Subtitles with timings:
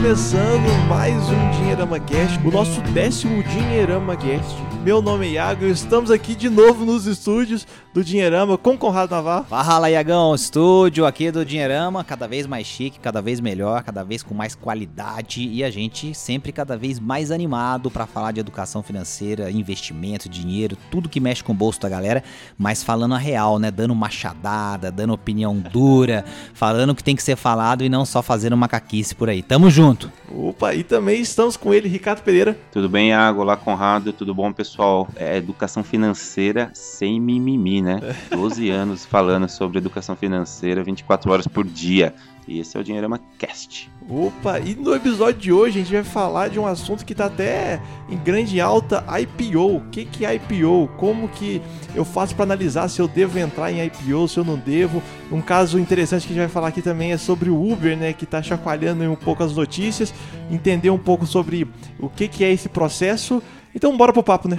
[0.00, 4.56] começando mais um Dinheirama Cast, o nosso décimo Dinheirama Cast.
[4.82, 9.10] Meu nome é Iago e estamos aqui de novo nos estúdios do Dinheirama com Conrado
[9.10, 9.44] Navarro.
[9.44, 14.22] Fala, Iagão, estúdio aqui do Dinheirama, cada vez mais chique, cada vez melhor, cada vez
[14.22, 18.82] com mais qualidade e a gente sempre cada vez mais animado para falar de educação
[18.82, 22.24] financeira, investimento, dinheiro, tudo que mexe com o bolso da galera,
[22.56, 23.70] mas falando a real, né?
[23.70, 28.22] Dando machadada, dando opinião dura, falando o que tem que ser falado e não só
[28.22, 29.42] fazendo macaquice por aí.
[29.42, 29.89] Tamo junto.
[30.28, 32.56] Opa, e também estamos com ele, Ricardo Pereira.
[32.72, 33.40] Tudo bem, Iago?
[33.40, 34.12] Olá, Conrado.
[34.12, 35.08] Tudo bom, pessoal?
[35.16, 38.00] É educação financeira sem mimimi, né?
[38.30, 42.14] 12 anos falando sobre educação financeira 24 horas por dia.
[42.48, 43.90] E esse é o Dinheirama Cast.
[44.08, 47.26] Opa, e no episódio de hoje a gente vai falar de um assunto que tá
[47.26, 49.76] até em grande alta, IPO.
[49.76, 50.88] O que que é IPO?
[50.96, 51.62] Como que
[51.94, 55.02] eu faço para analisar se eu devo entrar em IPO, se eu não devo?
[55.30, 58.12] Um caso interessante que a gente vai falar aqui também é sobre o Uber, né,
[58.12, 60.12] que tá chacoalhando um pouco as notícias,
[60.50, 63.42] entender um pouco sobre o que que é esse processo.
[63.74, 64.56] Então bora pro papo, né?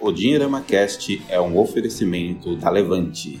[0.00, 3.40] O Dinheirama Cast é um oferecimento da Levante.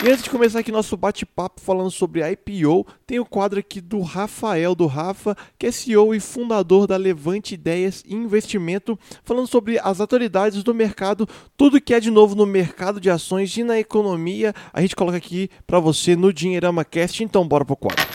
[0.00, 4.00] E antes de começar aqui nosso bate-papo falando sobre IPO, tem o quadro aqui do
[4.00, 9.76] Rafael, do Rafa, que é CEO e fundador da Levante Ideias e Investimento, falando sobre
[9.82, 13.76] as autoridades do mercado, tudo que é de novo no mercado de ações e na
[13.76, 18.06] economia, a gente coloca aqui para você no Dinheirama Cast, então bora pro quadro.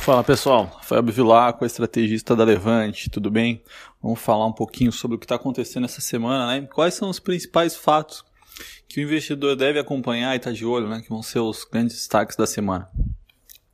[0.00, 3.62] Fala pessoal, Rafael Bivilaco, estrategista da Levante, tudo bem?
[4.02, 6.68] Vamos falar um pouquinho sobre o que está acontecendo essa semana, né?
[6.74, 8.24] Quais são os principais fatos
[8.88, 11.00] que o investidor deve acompanhar e estar tá de olho, né?
[11.02, 12.88] Que vão ser os grandes destaques da semana.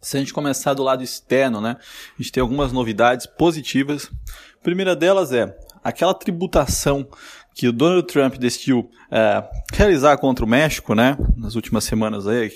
[0.00, 1.76] Se a gente começar do lado externo, né?
[2.18, 4.10] A gente tem algumas novidades positivas.
[4.58, 5.54] A primeira delas é
[5.84, 7.08] aquela tributação
[7.54, 12.50] que o Donald Trump decidiu é, realizar contra o México, né, nas últimas semanas aí,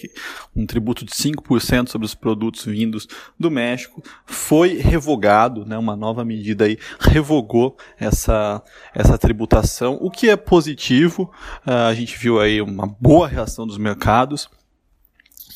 [0.55, 6.25] um tributo de 5% sobre os produtos vindos do México, foi revogado, né, uma nova
[6.25, 8.63] medida aí revogou essa,
[8.95, 11.31] essa tributação, o que é positivo,
[11.67, 14.49] uh, a gente viu aí uma boa reação dos mercados,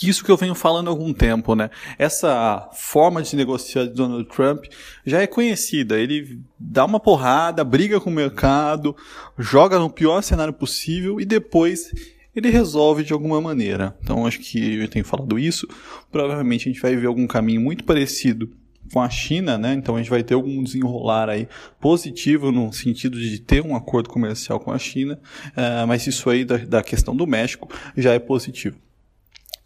[0.02, 1.70] isso que eu venho falando há algum tempo, né?
[1.98, 4.66] Essa forma de negociar de Donald Trump
[5.04, 5.98] já é conhecida.
[5.98, 8.94] Ele dá uma porrada, briga com o mercado,
[9.38, 11.90] joga no pior cenário possível e depois
[12.34, 13.96] ele resolve de alguma maneira.
[14.02, 15.66] Então acho que eu tenho falado isso.
[16.12, 18.50] Provavelmente a gente vai ver algum caminho muito parecido
[18.92, 19.74] com a China, né?
[19.74, 21.48] Então a gente vai ter algum desenrolar aí
[21.80, 26.44] positivo no sentido de ter um acordo comercial com a China, uh, mas isso aí
[26.44, 28.76] da, da questão do México já é positivo.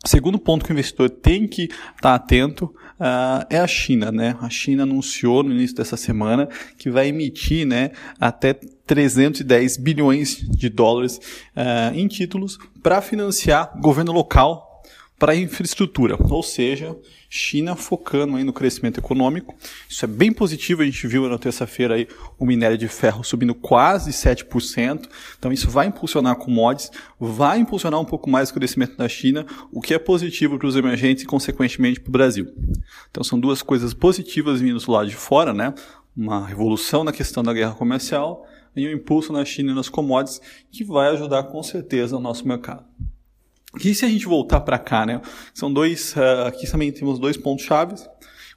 [0.05, 2.65] Segundo ponto que o investidor tem que estar tá atento
[2.99, 4.37] uh, é a China, né?
[4.41, 8.55] A China anunciou no início dessa semana que vai emitir, né, até
[8.87, 11.19] 310 bilhões de dólares
[11.57, 14.72] uh, em títulos para financiar governo local
[15.23, 16.97] para infraestrutura, ou seja,
[17.31, 19.55] China focando aí no crescimento econômico.
[19.89, 23.55] Isso é bem positivo, a gente viu na terça-feira aí o minério de ferro subindo
[23.55, 25.09] quase 7%.
[25.39, 26.91] Então isso vai impulsionar commodities,
[27.21, 30.75] vai impulsionar um pouco mais o crescimento da China, o que é positivo para os
[30.75, 32.53] emergentes e consequentemente para o Brasil.
[33.09, 35.73] Então são duas coisas positivas vindo do lado de fora, né?
[36.17, 38.45] Uma revolução na questão da guerra comercial
[38.75, 42.49] e um impulso na China e nas commodities que vai ajudar com certeza o nosso
[42.49, 42.85] mercado.
[43.81, 45.21] E se a gente voltar para cá, né?
[45.55, 46.15] São dois.
[46.15, 48.07] Uh, aqui também temos dois pontos chaves.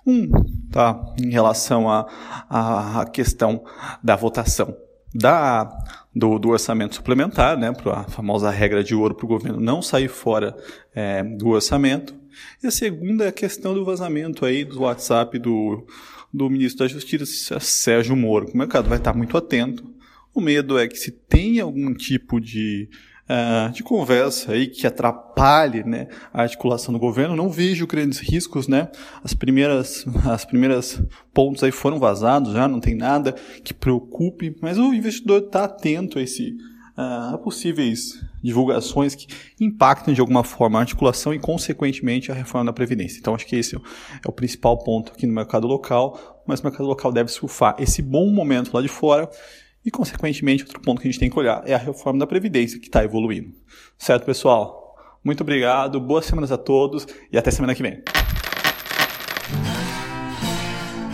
[0.06, 0.30] Um,
[0.72, 2.08] tá, em relação à
[2.48, 3.64] a, a, questão
[4.04, 4.78] da votação
[5.12, 5.68] da,
[6.14, 7.72] do, do orçamento suplementar, né?
[7.72, 10.56] Para a famosa regra de ouro para o governo não sair fora
[10.94, 12.14] é, do orçamento.
[12.62, 15.88] E a segunda é a questão do vazamento aí do WhatsApp do,
[16.34, 18.52] do ministro da Justiça, Sérgio Moro.
[18.54, 19.90] O mercado vai estar muito atento.
[20.34, 22.90] O medo é que se tem algum tipo de
[23.30, 27.36] uh, de conversa aí que atrapalhe né, a articulação do governo.
[27.36, 28.90] Não vejo grandes riscos, né?
[29.24, 31.02] As primeiras, as primeiras
[31.34, 33.34] pontos aí foram vazados já, não tem nada
[33.64, 36.56] que preocupe, mas o investidor está atento a esse
[36.98, 39.28] a possíveis divulgações que
[39.60, 43.20] impactam de alguma forma a articulação e, consequentemente, a reforma da Previdência.
[43.20, 43.80] Então, acho que esse é
[44.26, 48.30] o principal ponto aqui no mercado local, mas o mercado local deve surfar esse bom
[48.30, 49.30] momento lá de fora
[49.86, 52.80] E, consequentemente, outro ponto que a gente tem que olhar é a reforma da Previdência,
[52.80, 53.54] que está evoluindo.
[53.98, 54.96] Certo, pessoal?
[55.24, 58.02] Muito obrigado, boas semanas a todos e até semana que vem.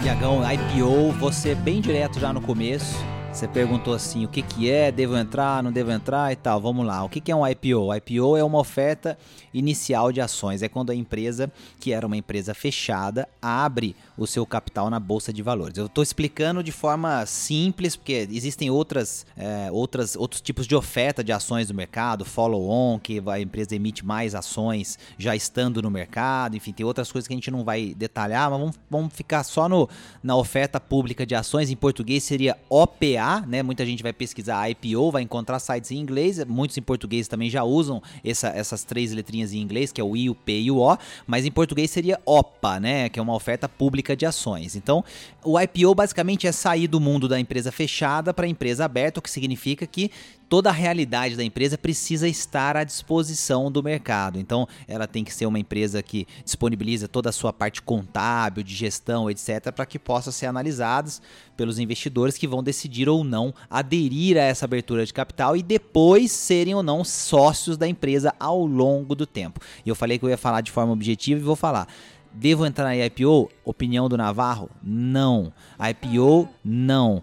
[0.03, 2.95] Iagão, IPO, você bem direto já no começo.
[3.31, 6.59] Você perguntou assim, o que que é, devo entrar, não devo entrar e tal.
[6.59, 7.95] Vamos lá, o que que é um IPO?
[7.95, 9.17] IPO é uma oferta
[9.53, 10.61] inicial de ações.
[10.61, 15.33] É quando a empresa, que era uma empresa fechada, abre o seu capital na bolsa
[15.33, 15.77] de valores.
[15.77, 21.23] Eu estou explicando de forma simples, porque existem outras, é, outras, outros tipos de oferta
[21.23, 26.55] de ações no mercado, follow-on, que a empresa emite mais ações já estando no mercado,
[26.55, 29.67] enfim, tem outras coisas que a gente não vai detalhar, mas vamos, vamos ficar só
[29.67, 29.89] no,
[30.21, 31.71] na oferta pública de ações.
[31.71, 33.63] Em português seria OPA, né?
[33.63, 37.63] Muita gente vai pesquisar IPO, vai encontrar sites em inglês, muitos em português também já
[37.63, 40.77] usam essa, essas três letrinhas em inglês, que é o I, o P e o
[40.77, 43.09] O, mas em português seria OPA, né?
[43.09, 44.75] Que é uma oferta pública de ações.
[44.75, 45.03] Então,
[45.43, 49.23] o IPO basicamente é sair do mundo da empresa fechada para a empresa aberta, o
[49.23, 50.11] que significa que
[50.51, 54.37] toda a realidade da empresa precisa estar à disposição do mercado.
[54.37, 58.75] Então, ela tem que ser uma empresa que disponibiliza toda a sua parte contábil, de
[58.75, 61.21] gestão, etc., para que possa ser analisadas
[61.55, 66.33] pelos investidores que vão decidir ou não aderir a essa abertura de capital e depois
[66.33, 69.61] serem ou não sócios da empresa ao longo do tempo.
[69.85, 71.87] E eu falei que eu ia falar de forma objetiva e vou falar.
[72.33, 73.49] Devo entrar em IPO?
[73.63, 74.69] Opinião do Navarro?
[74.83, 75.53] Não.
[75.79, 76.49] IPO?
[76.65, 77.21] Não.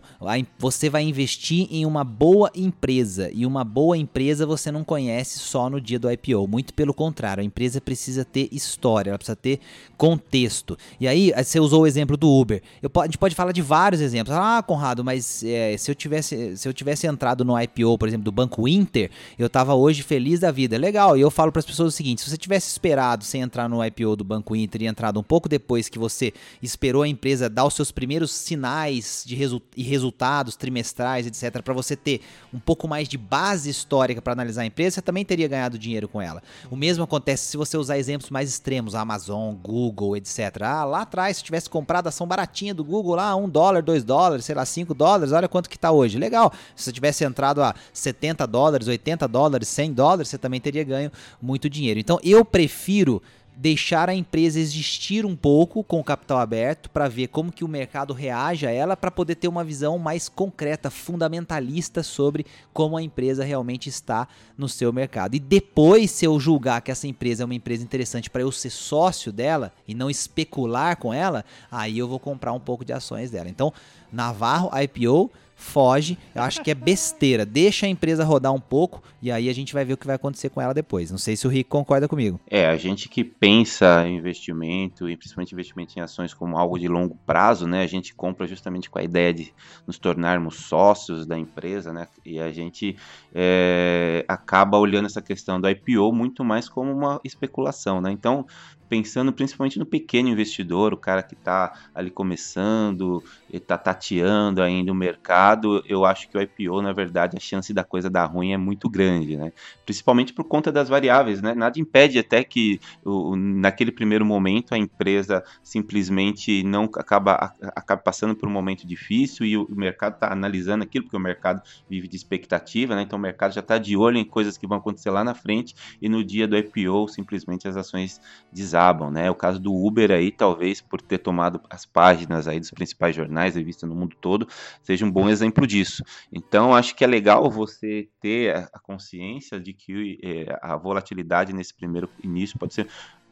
[0.58, 3.30] Você vai investir em uma boa empresa.
[3.32, 6.46] E uma boa empresa você não conhece só no dia do IPO.
[6.46, 9.58] Muito pelo contrário, a empresa precisa ter história, ela precisa ter
[9.96, 10.78] contexto.
[11.00, 12.62] E aí, você usou o exemplo do Uber.
[12.80, 14.34] Eu, a gente pode falar de vários exemplos.
[14.34, 18.24] Ah, Conrado, mas é, se, eu tivesse, se eu tivesse entrado no IPO, por exemplo,
[18.24, 20.78] do Banco Inter, eu tava hoje feliz da vida.
[20.78, 21.16] Legal.
[21.16, 23.84] E eu falo para as pessoas o seguinte: se você tivesse esperado sem entrar no
[23.84, 26.32] IPO do Banco Inter e entrado um pouco depois que você
[26.62, 31.74] esperou a empresa dar os seus primeiros sinais de resu e resultados trimestrais, etc., para
[31.74, 32.20] você ter
[32.52, 36.08] um pouco mais de base histórica para analisar a empresa, você também teria ganhado dinheiro
[36.08, 36.42] com ela.
[36.70, 40.62] O mesmo acontece se você usar exemplos mais extremos, Amazon, Google, etc.
[40.62, 44.04] Ah, lá atrás, se tivesse comprado a ação baratinha do Google lá, um dólar, dois
[44.04, 46.18] dólares, sei lá, cinco dólares, olha quanto que está hoje.
[46.18, 46.52] Legal.
[46.74, 51.10] Se você tivesse entrado a 70 dólares, 80 dólares, 100 dólares, você também teria ganho
[51.40, 52.00] muito dinheiro.
[52.00, 53.22] Então, eu prefiro
[53.58, 57.68] deixar a empresa existir um pouco com o capital aberto para ver como que o
[57.68, 63.02] mercado reage a ela para poder ter uma visão mais concreta, fundamentalista sobre como a
[63.02, 65.34] empresa realmente está no seu mercado.
[65.34, 68.70] E depois, se eu julgar que essa empresa é uma empresa interessante para eu ser
[68.70, 73.28] sócio dela e não especular com ela, aí eu vou comprar um pouco de ações
[73.28, 73.48] dela.
[73.48, 73.72] Então,
[74.12, 76.16] Navarro IPO foge.
[76.32, 77.44] Eu acho que é besteira.
[77.44, 80.14] Deixa a empresa rodar um pouco e aí a gente vai ver o que vai
[80.14, 81.10] acontecer com ela depois.
[81.10, 82.40] Não sei se o Rick concorda comigo.
[82.48, 86.86] É, a gente que pensa em investimento, e principalmente investimento em ações como algo de
[86.86, 87.82] longo prazo, né?
[87.82, 89.52] A gente compra justamente com a ideia de
[89.84, 92.06] nos tornarmos sócios da empresa, né?
[92.24, 92.96] E a gente
[93.34, 98.12] é, acaba olhando essa questão do IPO muito mais como uma especulação, né?
[98.12, 98.46] Então,
[98.88, 103.22] pensando principalmente no pequeno investidor, o cara que está ali começando,
[103.52, 107.82] está tateando ainda o mercado, eu acho que o IPO, na verdade, a chance da
[107.82, 109.52] coisa dar ruim é muito grande, né?
[109.84, 111.54] Principalmente por conta das variáveis, né?
[111.54, 118.34] Nada impede até que o, naquele primeiro momento a empresa simplesmente não acaba, acaba passando
[118.34, 122.08] por um momento difícil e o, o mercado está analisando aquilo, porque o mercado vive
[122.08, 123.02] de expectativa, né?
[123.02, 125.74] Então o mercado já está de olho em coisas que vão acontecer lá na frente
[126.00, 128.20] e no dia do IPO simplesmente as ações
[128.52, 129.30] desabam né?
[129.30, 133.37] O caso do Uber aí, talvez por ter tomado as páginas aí dos principais jornais
[133.54, 134.46] revistas no mundo todo,
[134.82, 136.02] seja um bom exemplo disso.
[136.32, 141.74] Então, acho que é legal você ter a consciência de que é, a volatilidade nesse
[141.74, 142.88] primeiro início pode ser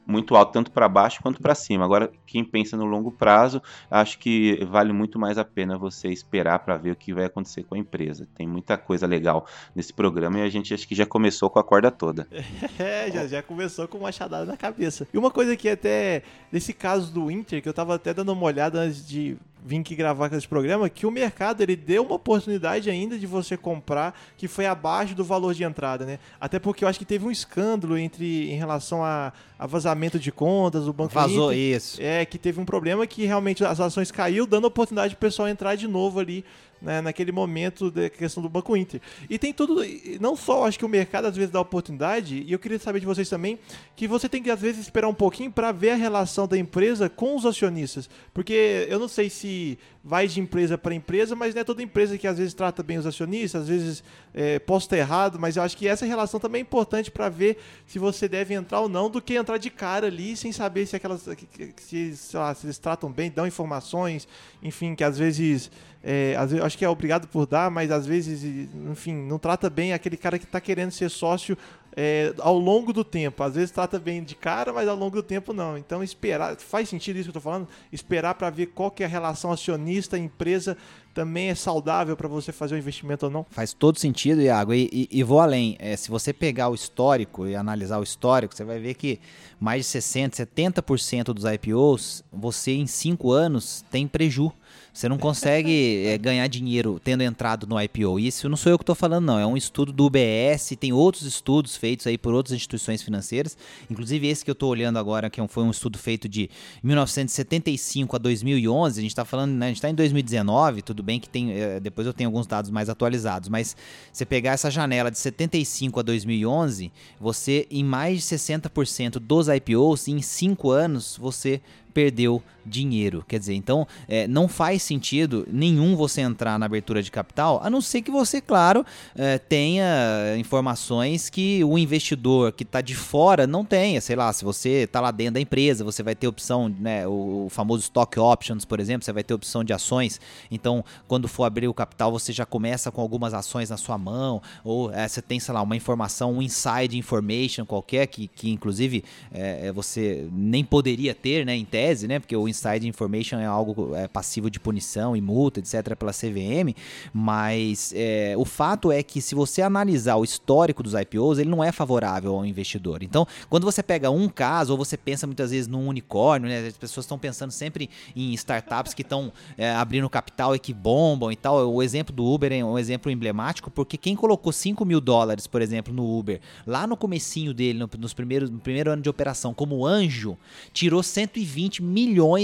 [0.06, 1.84] muito alto, tanto para baixo quanto para cima.
[1.84, 3.60] Agora, quem pensa no longo prazo,
[3.90, 7.64] acho que vale muito mais a pena você esperar para ver o que vai acontecer
[7.64, 8.28] com a empresa.
[8.34, 11.64] Tem muita coisa legal nesse programa e a gente acho que já começou com a
[11.64, 12.26] corda toda.
[12.78, 15.08] É, já, já começou com uma machadada na cabeça.
[15.12, 16.22] E uma coisa que até,
[16.52, 19.36] nesse caso do Inter, que eu tava até dando uma olhada antes de
[19.66, 23.26] vim aqui gravar com esse programa, que o mercado ele deu uma oportunidade ainda de
[23.26, 26.20] você comprar que foi abaixo do valor de entrada, né?
[26.40, 30.30] Até porque eu acho que teve um escândalo entre em relação a, a vazamento de
[30.30, 32.00] contas, o banco Vazou Inter, isso.
[32.00, 35.75] É, que teve um problema que realmente as ações caiu, dando oportunidade pro pessoal entrar
[35.75, 36.44] de novo ali
[36.80, 39.00] né, naquele momento da questão do Banco Inter.
[39.28, 39.83] E tem tudo,
[40.21, 43.06] não só acho que o mercado às vezes dá oportunidade, e eu queria saber de
[43.06, 43.59] vocês também,
[43.95, 47.09] que você tem que às vezes esperar um pouquinho para ver a relação da empresa
[47.09, 48.09] com os acionistas.
[48.33, 52.16] Porque eu não sei se vai de empresa para empresa, mas não é toda empresa
[52.16, 54.61] que às vezes trata bem os acionistas, às vezes é,
[54.97, 58.54] errado, mas eu acho que essa relação também é importante para ver se você deve
[58.54, 61.28] entrar ou não, do que entrar de cara ali sem saber se aquelas.
[61.76, 64.28] se, lá, se eles tratam bem, dão informações,
[64.62, 65.71] enfim, que às vezes.
[66.09, 69.70] É, às vezes, acho que é obrigado por dar, mas às vezes, enfim, não trata
[69.70, 71.56] bem aquele cara que está querendo ser sócio
[71.96, 73.42] é, ao longo do tempo.
[73.42, 75.78] Às vezes trata bem de cara, mas ao longo do tempo não.
[75.78, 77.66] Então esperar, faz sentido isso que eu estou falando?
[77.90, 80.76] Esperar para ver qual que é a relação acionista-empresa
[81.14, 83.46] também é saudável para você fazer o um investimento ou não?
[83.49, 84.75] Faz todo sentido, Iago.
[84.75, 85.75] E, e, e vou além.
[85.78, 89.18] É, se você pegar o histórico e analisar o histórico, você vai ver que
[89.58, 94.52] mais de 60%, 70% dos IPOs, você em 5 anos tem prejuízo.
[94.96, 98.18] Você não consegue é, ganhar dinheiro tendo entrado no IPO.
[98.18, 99.38] Isso não sou eu que estou falando, não.
[99.38, 103.58] É um estudo do UBS, tem outros estudos feitos aí por outras instituições financeiras.
[103.90, 106.48] Inclusive esse que eu estou olhando agora, que é foi um estudo feito de
[106.82, 108.98] 1975 a 2011.
[108.98, 111.52] A gente está falando, né, a gente está em 2019, tudo bem que tem.
[111.52, 113.76] É, depois eu tenho alguns dados mais atualizados, mas
[114.10, 120.08] você pegar essa janela de 75 a 2011, você, em mais de 60% dos IPOs,
[120.08, 121.60] em 5 anos, você
[121.92, 123.25] perdeu dinheiro.
[123.26, 127.70] Quer dizer, então é, não faz sentido nenhum você entrar na abertura de capital, a
[127.70, 133.46] não ser que você, claro, é, tenha informações que o investidor que está de fora
[133.46, 134.00] não tenha.
[134.00, 137.46] Sei lá, se você está lá dentro da empresa, você vai ter opção, né, o,
[137.46, 140.20] o, famoso stock options, por exemplo, você vai ter opção de ações.
[140.50, 144.42] Então, quando for abrir o capital, você já começa com algumas ações na sua mão,
[144.64, 149.04] ou é, você tem, sei lá, uma informação, um inside information qualquer, que, que inclusive
[149.32, 152.18] é, é, você nem poderia ter, né, em tese né?
[152.18, 156.75] Porque o inside information é algo é, passivo de punição e multa, etc., pela CVM.
[157.12, 161.62] Mas é, o fato é que se você analisar o histórico dos IPOs, ele não
[161.62, 163.02] é favorável ao investidor.
[163.02, 166.66] Então, quando você pega um caso, ou você pensa muitas vezes num unicórnio, né?
[166.66, 171.30] As pessoas estão pensando sempre em startups que estão é, abrindo capital e que bombam
[171.30, 171.72] e tal.
[171.72, 175.60] O exemplo do Uber é um exemplo emblemático, porque quem colocou 5 mil dólares, por
[175.60, 179.52] exemplo, no Uber, lá no comecinho dele, no, nos primeiros, no primeiro ano de operação,
[179.52, 180.36] como anjo,
[180.72, 181.82] tirou 120 20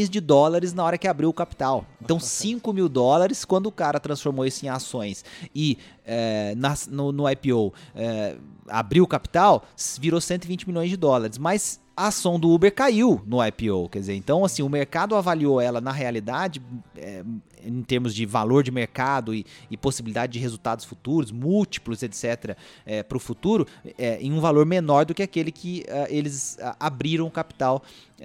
[0.02, 1.84] milhões de dólares na hora que abriu o capital.
[2.00, 7.12] Então, 5 mil dólares, quando o cara transformou isso em ações e é, na, no,
[7.12, 8.36] no, IPO é,
[8.68, 9.64] abriu o capital,
[10.00, 11.38] virou 120 milhões de dólares.
[11.38, 15.60] Mas a ação do Uber caiu no IPO, quer dizer, então assim, o mercado avaliou
[15.60, 16.60] ela na realidade
[16.96, 17.22] é,
[17.64, 23.02] em termos de valor de mercado e, e, possibilidade de resultados futuros, múltiplos, etc., é,
[23.02, 23.66] para o futuro,
[23.98, 27.82] é, em um valor menor do que aquele que é, eles abriram o capital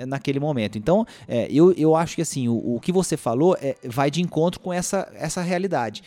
[0.07, 0.77] naquele momento.
[0.77, 1.07] Então,
[1.49, 5.11] eu, eu acho que assim, o, o que você falou vai de encontro com essa,
[5.15, 6.03] essa realidade.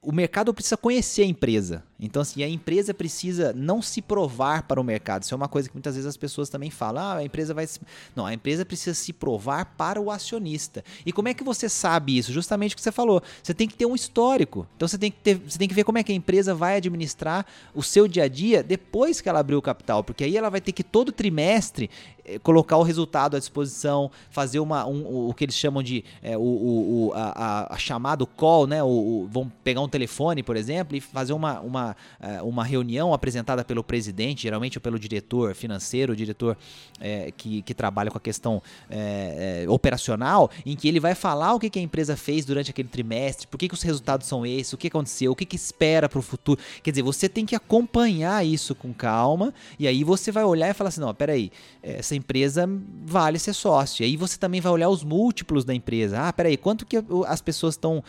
[0.00, 1.84] o mercado precisa conhecer a empresa.
[2.00, 5.22] Então, assim, a empresa precisa não se provar para o mercado.
[5.22, 7.02] Isso é uma coisa que muitas vezes as pessoas também falam.
[7.02, 7.68] Ah, a empresa vai.
[8.16, 10.82] Não, a empresa precisa se provar para o acionista.
[11.04, 12.32] E como é que você sabe isso?
[12.32, 13.22] Justamente o que você falou.
[13.42, 14.66] Você tem que ter um histórico.
[14.76, 16.76] Então você tem que ter, você tem que ver como é que a empresa vai
[16.76, 20.02] administrar o seu dia a dia depois que ela abriu o capital.
[20.02, 21.90] Porque aí ela vai ter que todo trimestre
[22.24, 26.36] eh, colocar o resultado à disposição, fazer uma, um, o que eles chamam de é,
[26.36, 28.82] o, o, a, a, chamado call, né?
[28.82, 31.89] O, o, vão pegar um telefone, por exemplo, e fazer uma, uma
[32.20, 36.56] eh, uma, reunião apresentada pelo presidente, geralmente ou pelo diretor financeiro, o diretor
[37.00, 41.54] é, que, que trabalha com a questão é, é, operacional, em que ele vai falar
[41.54, 44.44] o que, que, a empresa fez durante aquele trimestre, por que, que os resultados são
[44.44, 46.60] esses, o que aconteceu, o que, que espera para o futuro.
[46.82, 50.74] Quer dizer, você tem que acompanhar isso com calma e aí você vai olhar e
[50.74, 51.50] falar assim: não, peraí,
[51.82, 52.68] essa empresa
[53.04, 54.02] vale ser sócio.
[54.02, 56.20] E aí você também vai olhar os múltiplos da empresa.
[56.20, 58.02] Ah, peraí, quanto que as pessoas estão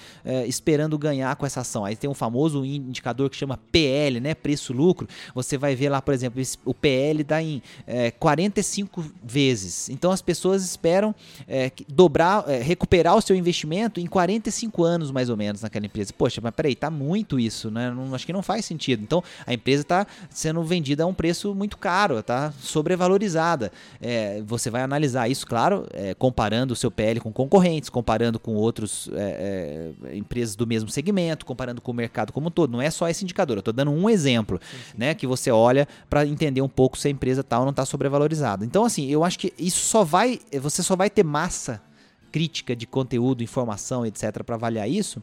[0.45, 1.85] esperando ganhar com essa ação?
[1.85, 6.13] Aí tem um famoso indicador que chama PL, né, preço-lucro, você vai ver lá, por
[6.13, 9.89] exemplo, o PL dá em é, 45 vezes.
[9.89, 11.15] Então as pessoas esperam
[11.47, 16.13] é, dobrar, é, recuperar o seu investimento em 45 anos mais ou menos naquela empresa.
[16.17, 17.89] Poxa, mas peraí, tá muito isso, né?
[17.91, 19.01] Não, acho que não faz sentido.
[19.03, 23.71] Então a empresa está sendo vendida a um preço muito caro, tá sobrevalorizada.
[24.01, 28.55] É, você vai analisar isso, claro, é, comparando o seu PL com concorrentes, comparando com
[28.55, 32.71] outros é, empresas do mesmo segmento, comparando com o mercado como um todo.
[32.71, 33.60] Não é só esse indicador.
[33.61, 34.97] Eu estou dando um exemplo, sim, sim.
[34.97, 35.13] né?
[35.13, 38.65] Que você olha para entender um pouco se a empresa tal tá não está sobrevalorizada.
[38.65, 41.81] Então, assim, eu acho que isso só vai, você só vai ter massa
[42.31, 45.21] crítica de conteúdo, informação, etc, para avaliar isso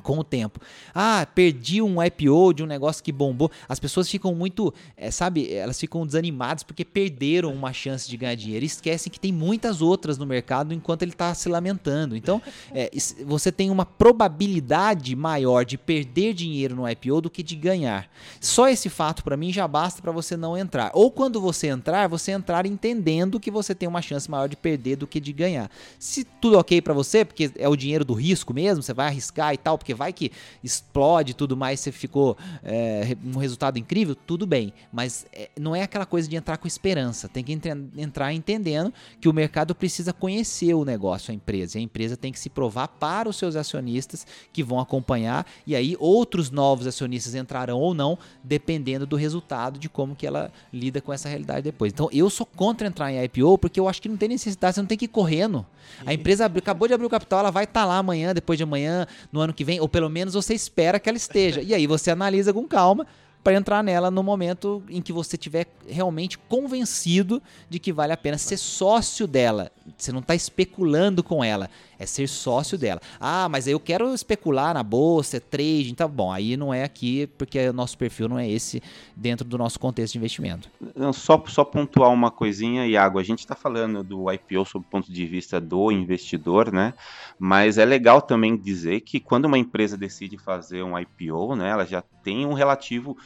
[0.00, 0.60] com o tempo.
[0.94, 3.50] Ah, perdi um IPO de um negócio que bombou.
[3.68, 8.34] As pessoas ficam muito, é, sabe, elas ficam desanimadas porque perderam uma chance de ganhar
[8.34, 8.64] dinheiro.
[8.64, 12.16] Esquecem que tem muitas outras no mercado enquanto ele está se lamentando.
[12.16, 12.40] Então,
[12.72, 12.90] é,
[13.24, 18.08] você tem uma probabilidade maior de perder dinheiro no IPO do que de ganhar.
[18.40, 20.90] Só esse fato para mim já basta para você não entrar.
[20.94, 24.96] Ou quando você entrar, você entrar entendendo que você tem uma chance maior de perder
[24.96, 25.70] do que de ganhar.
[25.98, 29.52] Se tudo ok para você, porque é o dinheiro do risco mesmo, você vai arriscar
[29.54, 30.30] e tal, porque vai que
[30.62, 34.72] explode tudo mais, você ficou é, um resultado incrível, tudo bem.
[34.92, 37.28] Mas é, não é aquela coisa de entrar com esperança.
[37.28, 37.58] Tem que
[37.96, 41.78] entrar entendendo que o mercado precisa conhecer o negócio, a empresa.
[41.78, 45.46] E a empresa tem que se provar para os seus acionistas que vão acompanhar.
[45.66, 50.52] E aí outros novos acionistas entrarão ou não, dependendo do resultado de como que ela
[50.72, 51.92] lida com essa realidade depois.
[51.92, 54.80] Então eu sou contra entrar em IPO porque eu acho que não tem necessidade, você
[54.80, 55.66] não tem que ir correndo.
[56.04, 58.62] A empresa acabou de abrir o capital, ela vai estar tá lá amanhã, depois de
[58.62, 61.60] amanhã, no ano que vem, ou pelo menos você espera que ela esteja.
[61.62, 63.06] E aí você analisa com calma
[63.42, 68.16] para entrar nela no momento em que você tiver realmente convencido de que vale a
[68.16, 69.70] pena ser sócio dela.
[69.96, 71.68] Você não está especulando com ela,
[71.98, 73.00] é ser sócio dela.
[73.18, 77.26] Ah, mas eu quero especular na bolsa, é trade, então bom, aí não é aqui
[77.38, 78.82] porque o nosso perfil não é esse
[79.16, 80.68] dentro do nosso contexto de investimento.
[80.94, 84.90] Não, só, só pontuar uma coisinha, Iago, a gente está falando do IPO sob o
[84.90, 86.94] ponto de vista do investidor, né?
[87.38, 91.86] Mas é legal também dizer que quando uma empresa decide fazer um IPO, né, ela
[91.86, 93.16] já tem um relativo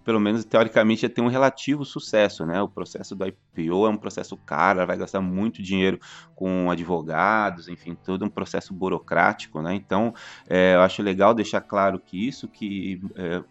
[0.00, 2.60] pelo menos teoricamente, já tem um relativo sucesso, né?
[2.62, 5.98] O processo do IPO é um processo caro, vai gastar muito dinheiro
[6.34, 9.74] com advogados, enfim, todo um processo burocrático, né?
[9.74, 10.14] Então,
[10.48, 13.42] é, eu acho legal deixar claro que isso, que é,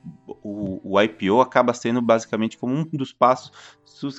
[0.44, 3.52] o, o, IPO acaba sendo basicamente como um dos passos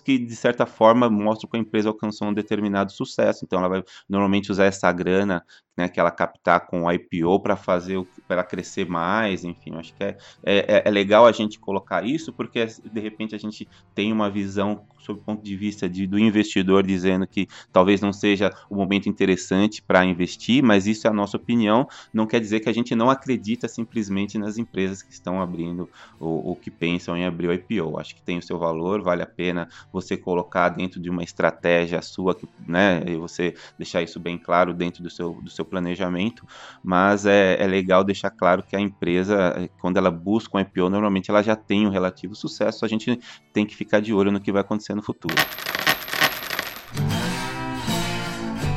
[0.01, 3.45] que, de certa forma, mostram que a empresa alcançou um determinado sucesso.
[3.45, 5.45] Então, ela vai normalmente usar essa grana
[5.77, 10.05] né, que ela captar com o IPO para fazer para crescer mais, enfim, acho que
[10.05, 14.31] é, é, é, legal a gente colocar isso porque de repente a gente tem uma
[14.31, 18.77] visão sob o ponto de vista de, do investidor dizendo que talvez não seja o
[18.77, 22.73] momento interessante para investir, mas isso é a nossa opinião, não quer dizer que a
[22.73, 25.89] gente não acredita simplesmente nas empresas que estão abrindo
[26.21, 27.99] ou, ou que pensam em abrir o IPO.
[27.99, 32.01] Acho que tem o seu valor, vale a pena você colocar dentro de uma estratégia
[32.03, 32.37] sua,
[32.67, 36.47] né, e você deixar isso bem claro dentro do seu, do seu planejamento,
[36.83, 41.31] mas é, é legal deixar claro que a empresa, quando ela busca um IPO, normalmente
[41.31, 43.19] ela já tem um relativo sucesso, a gente
[43.53, 45.35] tem que ficar de olho no que vai acontecer no futuro.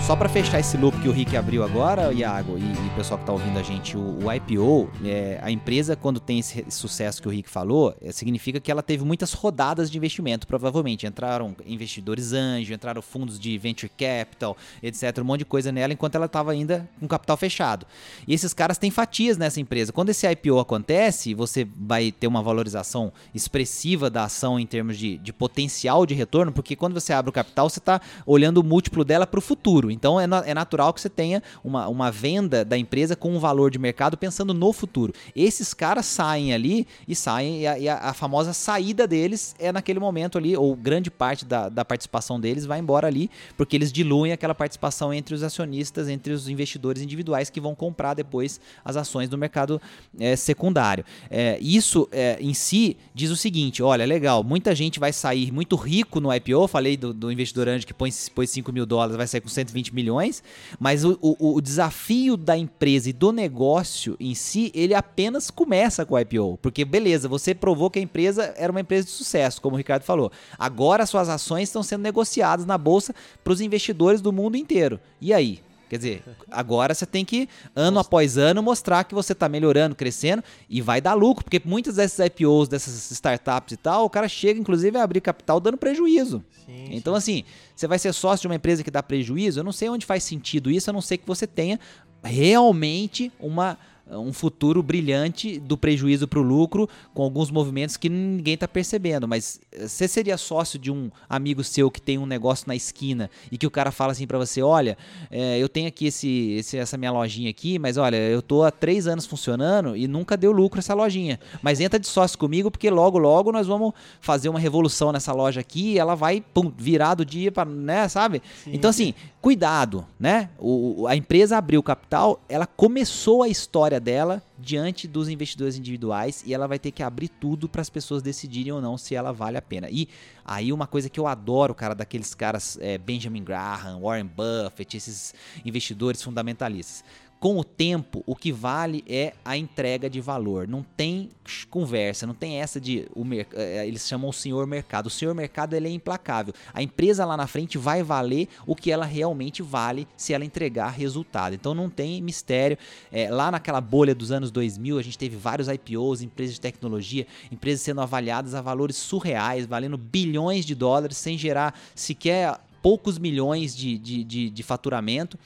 [0.05, 3.17] Só para fechar esse loop que o Rick abriu agora, Iago, e, e o pessoal
[3.17, 7.19] que está ouvindo a gente, o, o IPO, é, a empresa, quando tem esse sucesso
[7.19, 11.07] que o Rick falou, é, significa que ela teve muitas rodadas de investimento, provavelmente.
[11.07, 15.17] Entraram investidores anjo, entraram fundos de venture capital, etc.
[15.21, 17.87] Um monte de coisa nela, enquanto ela estava ainda com capital fechado.
[18.27, 19.91] E esses caras têm fatias nessa empresa.
[19.91, 25.17] Quando esse IPO acontece, você vai ter uma valorização expressiva da ação em termos de,
[25.17, 29.03] de potencial de retorno, porque quando você abre o capital, você está olhando o múltiplo
[29.03, 29.94] dela para o futuro.
[29.95, 33.71] Então é, é natural que você tenha uma, uma venda da empresa com um valor
[33.71, 35.13] de mercado pensando no futuro.
[35.35, 39.99] Esses caras saem ali e saem, e a, e a, famosa saída deles é naquele
[39.99, 44.31] momento ali, ou grande parte da, da participação deles vai embora ali, porque eles diluem
[44.31, 49.29] aquela participação entre os acionistas, entre os investidores individuais que vão comprar depois as ações
[49.29, 49.81] do mercado
[50.19, 51.05] é, secundário.
[51.29, 55.75] É, isso é, em si diz o seguinte: olha, legal, muita gente vai sair muito
[55.75, 56.67] rico no IPO.
[56.67, 59.84] Falei do, do investidor anjo que põe, põe 5 mil dólares, vai sair com 120
[59.85, 60.43] 20 milhões,
[60.79, 66.05] mas o, o, o, desafio da empresa e do negócio em si, ele apenas começa
[66.05, 66.57] com o IPO.
[66.61, 70.03] Porque, beleza, você provou que a empresa era uma empresa de sucesso, como o Ricardo
[70.03, 70.31] falou.
[70.57, 74.99] Agora suas ações estão sendo negociadas na bolsa para os investidores do mundo inteiro.
[75.21, 75.64] E aí?
[75.89, 80.43] Quer dizer, agora você tem que, ano após ano, mostrar que você está melhorando, crescendo
[80.69, 84.59] e vai dar lucro, porque muitas dessas IPOs, dessas startups e tal, o cara chega,
[84.59, 86.43] inclusive, a abrir capital dando prejuízo.
[86.65, 87.17] Sim, então, sim.
[87.17, 87.43] assim,
[87.75, 90.23] você vai ser sócio de uma empresa que dá prejuízo, eu não sei onde faz
[90.23, 91.79] sentido isso, a não ser que você tenha
[92.23, 93.77] realmente uma
[94.09, 99.27] um futuro brilhante do prejuízo para o lucro, com alguns movimentos que ninguém está percebendo.
[99.27, 103.29] Mas eh, você seria sócio de um amigo seu que tem um negócio na esquina
[103.51, 104.97] e que o cara fala assim para você: olha,
[105.31, 108.71] é, eu tenho aqui esse, esse, essa minha lojinha aqui, mas olha, eu tô há
[108.71, 111.39] três anos funcionando e nunca deu lucro essa lojinha.
[111.61, 115.61] Mas entra de sócio comigo porque logo, logo nós vamos fazer uma revolução nessa loja
[115.61, 118.41] aqui e ela vai pum, virar do dia para, né, sabe?
[118.63, 119.13] Sim, então assim,
[119.45, 120.49] cuidado, né?
[120.57, 126.51] O, a empresa abriu capital, ela começou a história dela diante dos investidores individuais e
[126.51, 129.55] ela vai ter que abrir tudo para as pessoas decidirem ou não se ela vale
[129.55, 129.87] a pena.
[129.91, 130.09] E
[130.43, 135.35] aí uma coisa que eu adoro, cara, daqueles caras é, Benjamin Graham, Warren Buffett, esses
[135.63, 137.03] investidores fundamentalistas.
[137.45, 140.67] Com o tempo, o que vale é a entrega de valor.
[140.67, 141.29] Não tem
[141.69, 145.05] conversa, não tem essa de o eh, eles chamam o senhor mercado.
[145.05, 146.55] O senhor mercado ele é implacável.
[146.73, 150.89] A empresa lá na frente vai valer o que ela realmente vale se ela entregar
[150.89, 151.53] resultado.
[151.53, 152.79] Então não tem mistério.
[153.11, 157.27] É, lá naquela bolha dos anos 2000, a gente teve vários IPOs, empresas de tecnologia,
[157.51, 163.75] empresas sendo avaliadas a valores surreais, valendo bilhões de dólares, sem gerar sequer poucos milhões
[163.75, 165.37] de, de, de, de faturamento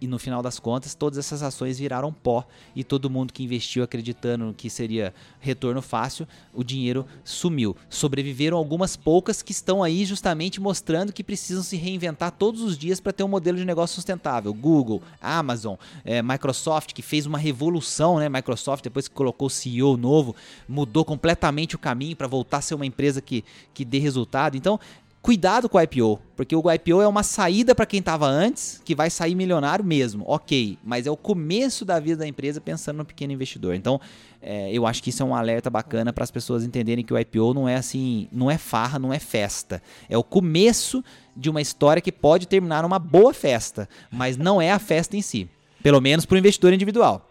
[0.00, 3.82] e no final das contas, todas essas ações viraram pó e todo mundo que investiu
[3.82, 7.76] acreditando que seria retorno fácil, o dinheiro sumiu.
[7.88, 13.00] Sobreviveram algumas poucas que estão aí justamente mostrando que precisam se reinventar todos os dias
[13.00, 14.52] para ter um modelo de negócio sustentável.
[14.52, 18.28] Google, Amazon, é, Microsoft, que fez uma revolução, né?
[18.28, 20.36] Microsoft, depois que colocou o CEO novo,
[20.68, 24.56] mudou completamente o caminho para voltar a ser uma empresa que, que dê resultado.
[24.56, 24.78] Então,
[25.26, 28.94] Cuidado com o IPO, porque o IPO é uma saída para quem estava antes, que
[28.94, 33.04] vai sair milionário mesmo, ok, mas é o começo da vida da empresa pensando no
[33.04, 33.74] pequeno investidor.
[33.74, 34.00] Então,
[34.40, 37.18] é, eu acho que isso é um alerta bacana para as pessoas entenderem que o
[37.18, 39.82] IPO não é assim, não é farra, não é festa.
[40.08, 41.02] É o começo
[41.36, 45.22] de uma história que pode terminar numa boa festa, mas não é a festa em
[45.22, 45.50] si,
[45.82, 47.28] pelo menos para o investidor individual.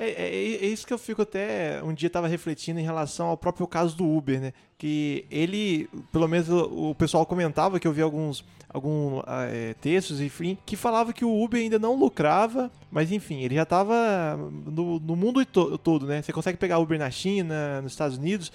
[0.00, 1.82] É, é, é, isso que eu fico até.
[1.82, 4.52] Um dia estava refletindo em relação ao próprio caso do Uber, né?
[4.78, 10.20] Que ele, pelo menos o, pessoal comentava que eu vi alguns, alguns ah, é, textos,
[10.20, 15.00] enfim, que falava que o Uber ainda não lucrava, mas enfim, ele já estava no,
[15.00, 16.22] no mundo to todo, né?
[16.22, 18.52] Você consegue pegar Uber na China, nos Estados Unidos,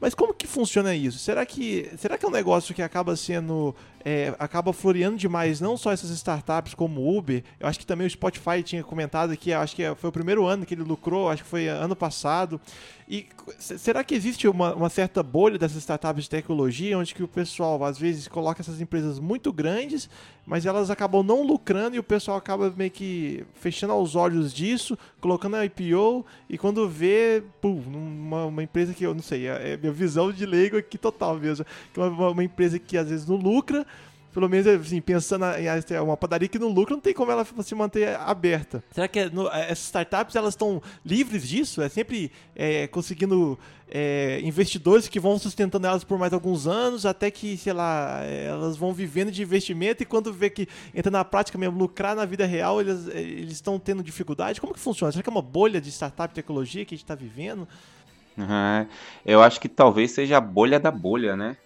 [0.00, 1.18] mas como que funciona isso?
[1.18, 3.74] Será que, será que é um negócio que acaba sendo.
[4.04, 7.42] É, acaba floreando demais não só essas startups como o Uber?
[7.58, 10.64] Eu acho que também o Spotify tinha comentado que acho que foi o primeiro ano
[10.64, 12.60] que ele lucrou, acho que foi ano passado.
[13.08, 13.26] E
[13.58, 17.82] será que existe uma, uma, certa bolha dessas startups de tecnologia, onde que o pessoal
[17.84, 20.08] às vezes coloca essas empresas muito grandes,
[20.46, 24.96] mas elas acabam não lucrando e o pessoal acaba meio que fechando os olhos disso,
[25.20, 29.72] colocando a IPO e quando vê, pum, uma, uma empresa que eu não sei, é,
[29.72, 33.08] é minha visão de leigo aqui total mesmo, que é uma, uma empresa que às
[33.08, 33.84] vezes não lucra,
[34.36, 37.74] pelo menos assim, pensando em uma padaria que não lucra, não tem como ela se
[37.74, 38.84] manter aberta.
[38.92, 39.30] Será que é,
[39.66, 41.80] essas startups elas estão livres disso?
[41.80, 47.30] É sempre é, conseguindo é, investidores que vão sustentando elas por mais alguns anos, até
[47.30, 51.56] que, sei lá, elas vão vivendo de investimento e quando vê que entra na prática
[51.56, 54.60] mesmo, lucrar na vida real, eles estão tendo dificuldade.
[54.60, 55.12] Como que funciona?
[55.12, 57.68] Será que é uma bolha de startup tecnologia que a gente está vivendo?
[58.36, 58.86] Uhum.
[59.24, 61.56] Eu acho que talvez seja a bolha da bolha, né?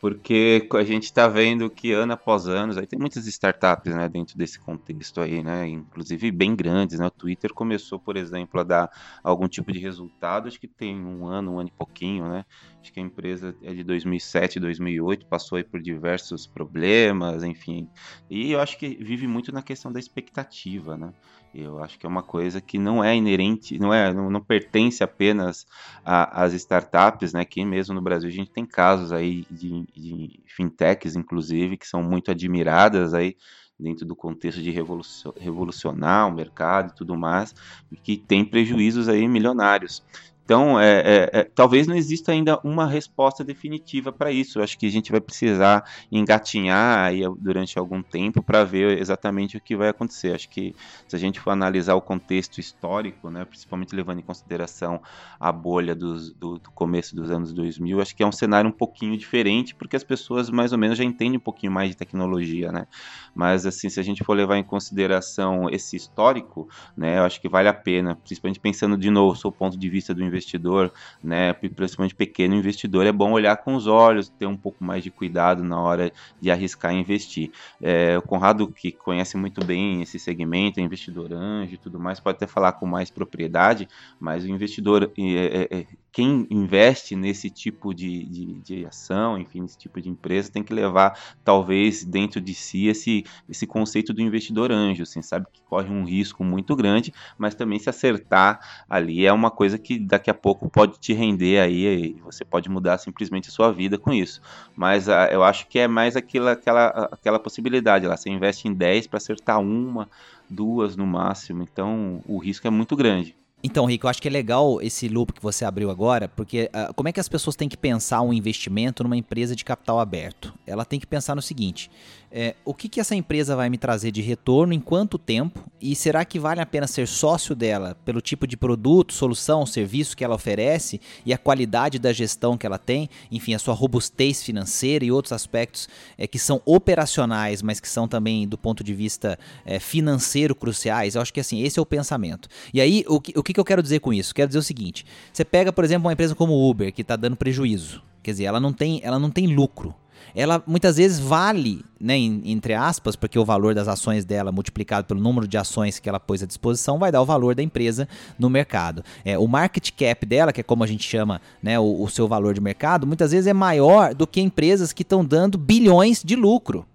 [0.00, 4.38] Porque a gente está vendo que ano após ano, aí tem muitas startups né, dentro
[4.38, 8.90] desse contexto aí, né, inclusive bem grandes, né, o Twitter começou, por exemplo, a dar
[9.22, 12.44] algum tipo de resultado, acho que tem um ano, um ano e pouquinho, né,
[12.80, 17.88] acho que a empresa é de 2007, 2008, passou aí por diversos problemas, enfim,
[18.30, 21.12] e eu acho que vive muito na questão da expectativa, né,
[21.54, 25.02] eu acho que é uma coisa que não é inerente, não é, não, não pertence
[25.02, 25.66] apenas
[26.04, 27.44] às startups, né?
[27.44, 32.02] Que mesmo no Brasil a gente tem casos aí de, de fintechs, inclusive, que são
[32.02, 33.36] muito admiradas aí
[33.78, 37.54] dentro do contexto de revolucionar o mercado e tudo mais,
[38.02, 40.02] que tem prejuízos aí milionários.
[40.48, 44.58] Então, é, é, é, talvez não exista ainda uma resposta definitiva para isso.
[44.58, 49.58] Eu acho que a gente vai precisar engatinhar aí durante algum tempo para ver exatamente
[49.58, 50.34] o que vai acontecer.
[50.34, 50.74] Acho que
[51.06, 55.02] se a gente for analisar o contexto histórico, né, principalmente levando em consideração
[55.38, 58.72] a bolha dos, do, do, começo dos anos 2000, acho que é um cenário um
[58.72, 62.72] pouquinho diferente, porque as pessoas mais ou menos já entendem um pouquinho mais de tecnologia,
[62.72, 62.86] né?
[63.34, 67.50] Mas assim, se a gente for levar em consideração esse histórico, né, eu acho que
[67.50, 71.52] vale a pena, principalmente pensando de novo, do ponto de vista do investidor investidor, né,
[71.52, 75.62] principalmente pequeno investidor, é bom olhar com os olhos, ter um pouco mais de cuidado
[75.62, 77.50] na hora de arriscar e investir.
[77.80, 82.20] É, o Conrado, que conhece muito bem esse segmento, é investidor anjo e tudo mais,
[82.20, 85.86] pode até falar com mais propriedade, mas o investidor é, é, é
[86.18, 90.74] quem investe nesse tipo de, de, de, ação, enfim, nesse tipo de empresa, tem que
[90.74, 95.46] levar, talvez, dentro de si esse, esse conceito do investidor anjo, assim, sabe?
[95.52, 99.98] Que corre um risco muito grande, mas também se acertar ali é uma coisa que
[99.98, 103.98] daqui a pouco pode te render aí, e você pode mudar simplesmente a sua vida
[103.98, 104.40] com isso.
[104.76, 108.68] Mas a, ah, eu acho que é mais aquela, aquela, aquela possibilidade lá, você investe
[108.68, 110.08] em 10 para acertar uma,
[110.48, 113.36] duas no máximo, então o risco é muito grande.
[113.62, 116.94] Então, Rico, eu acho que é legal esse loop que você abriu agora, porque uh,
[116.94, 120.54] como é que as pessoas têm que pensar um investimento numa empresa de capital aberto?
[120.64, 121.90] Ela tem que pensar no seguinte:
[122.30, 125.64] é, o que, que essa empresa vai me trazer de retorno em quanto tempo?
[125.80, 130.16] E será que vale a pena ser sócio dela pelo tipo de produto, solução, serviço
[130.16, 134.42] que ela oferece e a qualidade da gestão que ela tem, enfim, a sua robustez
[134.42, 138.92] financeira e outros aspectos é, que são operacionais, mas que são também do ponto de
[138.92, 141.14] vista é, financeiro cruciais?
[141.14, 142.48] Eu acho que assim, esse é o pensamento.
[142.74, 144.34] E aí, o que, o que eu quero dizer com isso?
[144.34, 147.16] Quero dizer o seguinte: você pega, por exemplo, uma empresa como o Uber, que está
[147.16, 148.02] dando prejuízo.
[148.22, 149.94] Quer dizer, ela não tem, ela não tem lucro
[150.34, 155.20] ela muitas vezes vale, né, entre aspas, porque o valor das ações dela multiplicado pelo
[155.20, 158.08] número de ações que ela pôs à disposição vai dar o valor da empresa
[158.38, 159.02] no mercado.
[159.24, 162.28] É, o market cap dela, que é como a gente chama né, o, o seu
[162.28, 166.36] valor de mercado, muitas vezes é maior do que empresas que estão dando bilhões de
[166.36, 166.86] lucro.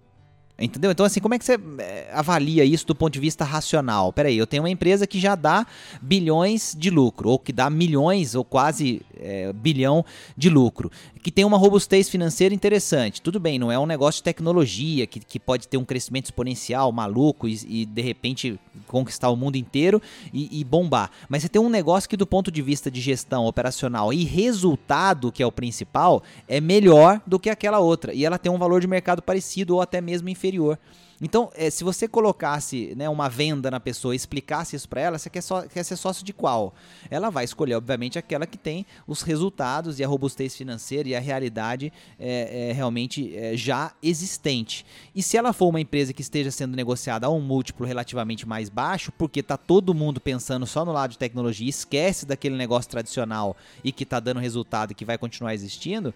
[0.56, 0.92] Entendeu?
[0.92, 4.12] Então, assim, como é que você eh, avalia isso do ponto de vista racional?
[4.12, 5.66] Peraí, eu tenho uma empresa que já dá
[6.00, 10.04] bilhões de lucro, ou que dá milhões, ou quase é, bilhão
[10.36, 10.92] de lucro,
[11.24, 13.20] que tem uma robustez financeira interessante.
[13.20, 16.92] Tudo bem, não é um negócio de tecnologia que, que pode ter um crescimento exponencial,
[16.92, 20.00] maluco, e, e de repente conquistar o mundo inteiro
[20.32, 21.10] e, e, bombar.
[21.28, 25.32] Mas você tem um negócio que, do ponto de vista de gestão operacional e resultado,
[25.32, 28.14] que é o principal, é melhor do que aquela outra.
[28.14, 30.78] E ela tem um valor de mercado parecido ou até mesmo inferior inferior.
[31.22, 35.18] Então, é, se você colocasse né, uma venda na pessoa e explicasse isso para ela,
[35.18, 36.74] você quer, só, quer ser sócio de qual?
[37.08, 41.20] Ela vai escolher, obviamente, aquela que tem os resultados e a robustez financeira e a
[41.20, 44.84] realidade é, é, realmente já existente.
[45.14, 48.68] E se ela for uma empresa que esteja sendo negociada a um múltiplo relativamente mais
[48.68, 53.56] baixo, porque está todo mundo pensando só no lado de tecnologia, esquece daquele negócio tradicional
[53.82, 56.12] e que está dando resultado e que vai continuar existindo,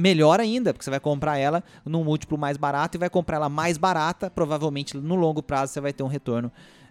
[0.00, 3.48] melhor ainda, porque você vai comprar ela num múltiplo mais barato e vai comprar ela
[3.48, 6.50] mais barata, provavelmente no longo prazo você vai ter um retorno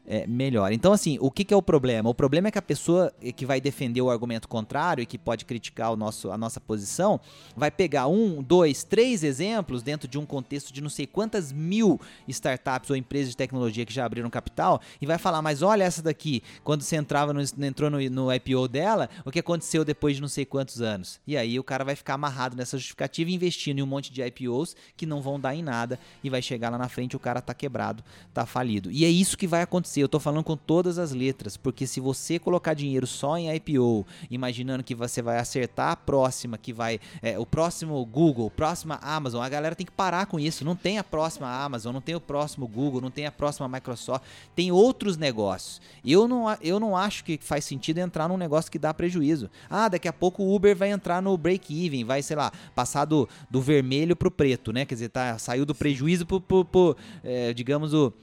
[0.09, 0.71] é, melhor.
[0.71, 2.09] Então, assim, o que, que, é o problema?
[2.09, 5.45] O problema é que a pessoa que vai defender o argumento contrário e que pode
[5.45, 7.19] criticar o nosso, a nossa posição
[7.55, 12.01] vai pegar um, dois, três exemplos dentro de um contexto de não sei quantas mil
[12.27, 16.01] startups ou empresas de tecnologia que já abriram capital e vai falar, mas olha essa
[16.01, 20.21] daqui, quando você entrava no, entrou no, no IPO dela, o que aconteceu depois de
[20.23, 21.19] não sei quantos anos?
[21.27, 24.75] E aí o cara vai ficar amarrado nessa justificativa investindo em um monte de IPOs
[24.97, 27.53] que não vão dar em nada e vai chegar lá na frente o cara tá
[27.53, 28.89] quebrado, tá falido.
[28.89, 30.01] E é isso que vai acontecer acontecer.
[30.01, 34.05] Eu estou falando com todas as letras, porque se você colocar dinheiro só em IPO,
[34.29, 39.43] imaginando que você vai acertar a próxima, que vai é, o próximo Google, próxima Amazon,
[39.43, 40.63] a galera tem que parar com isso.
[40.63, 44.23] Não tem a próxima Amazon, não tem o próximo Google, não tem a próxima Microsoft,
[44.55, 45.81] tem outros negócios.
[46.05, 49.49] Eu não, eu não acho que faz sentido entrar num negócio que dá prejuízo.
[49.69, 53.27] Ah, daqui a pouco o Uber vai entrar no break-even, vai, sei lá, passar do,
[53.49, 54.85] do vermelho pro preto, né?
[54.85, 58.13] Quer dizer, tá, saiu do prejuízo pro, pro, pro é, digamos, o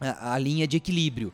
[0.00, 1.32] a, a linha de equilíbrio.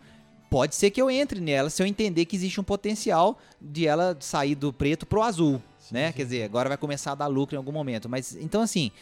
[0.48, 4.16] Pode ser que eu entre nela se eu entender que existe um potencial de ela
[4.20, 6.08] sair do preto pro azul, sim, né?
[6.08, 6.16] Sim.
[6.16, 8.08] Quer dizer, agora vai começar a dar lucro em algum momento.
[8.08, 8.92] Mas então assim,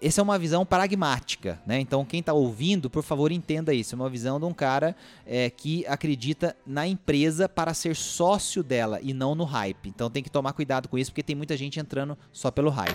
[0.00, 1.80] essa é uma visão pragmática, né?
[1.80, 3.94] Então quem está ouvindo, por favor, entenda isso.
[3.94, 4.94] É uma visão de um cara
[5.26, 9.88] é, que acredita na empresa para ser sócio dela e não no hype.
[9.88, 12.92] Então tem que tomar cuidado com isso porque tem muita gente entrando só pelo hype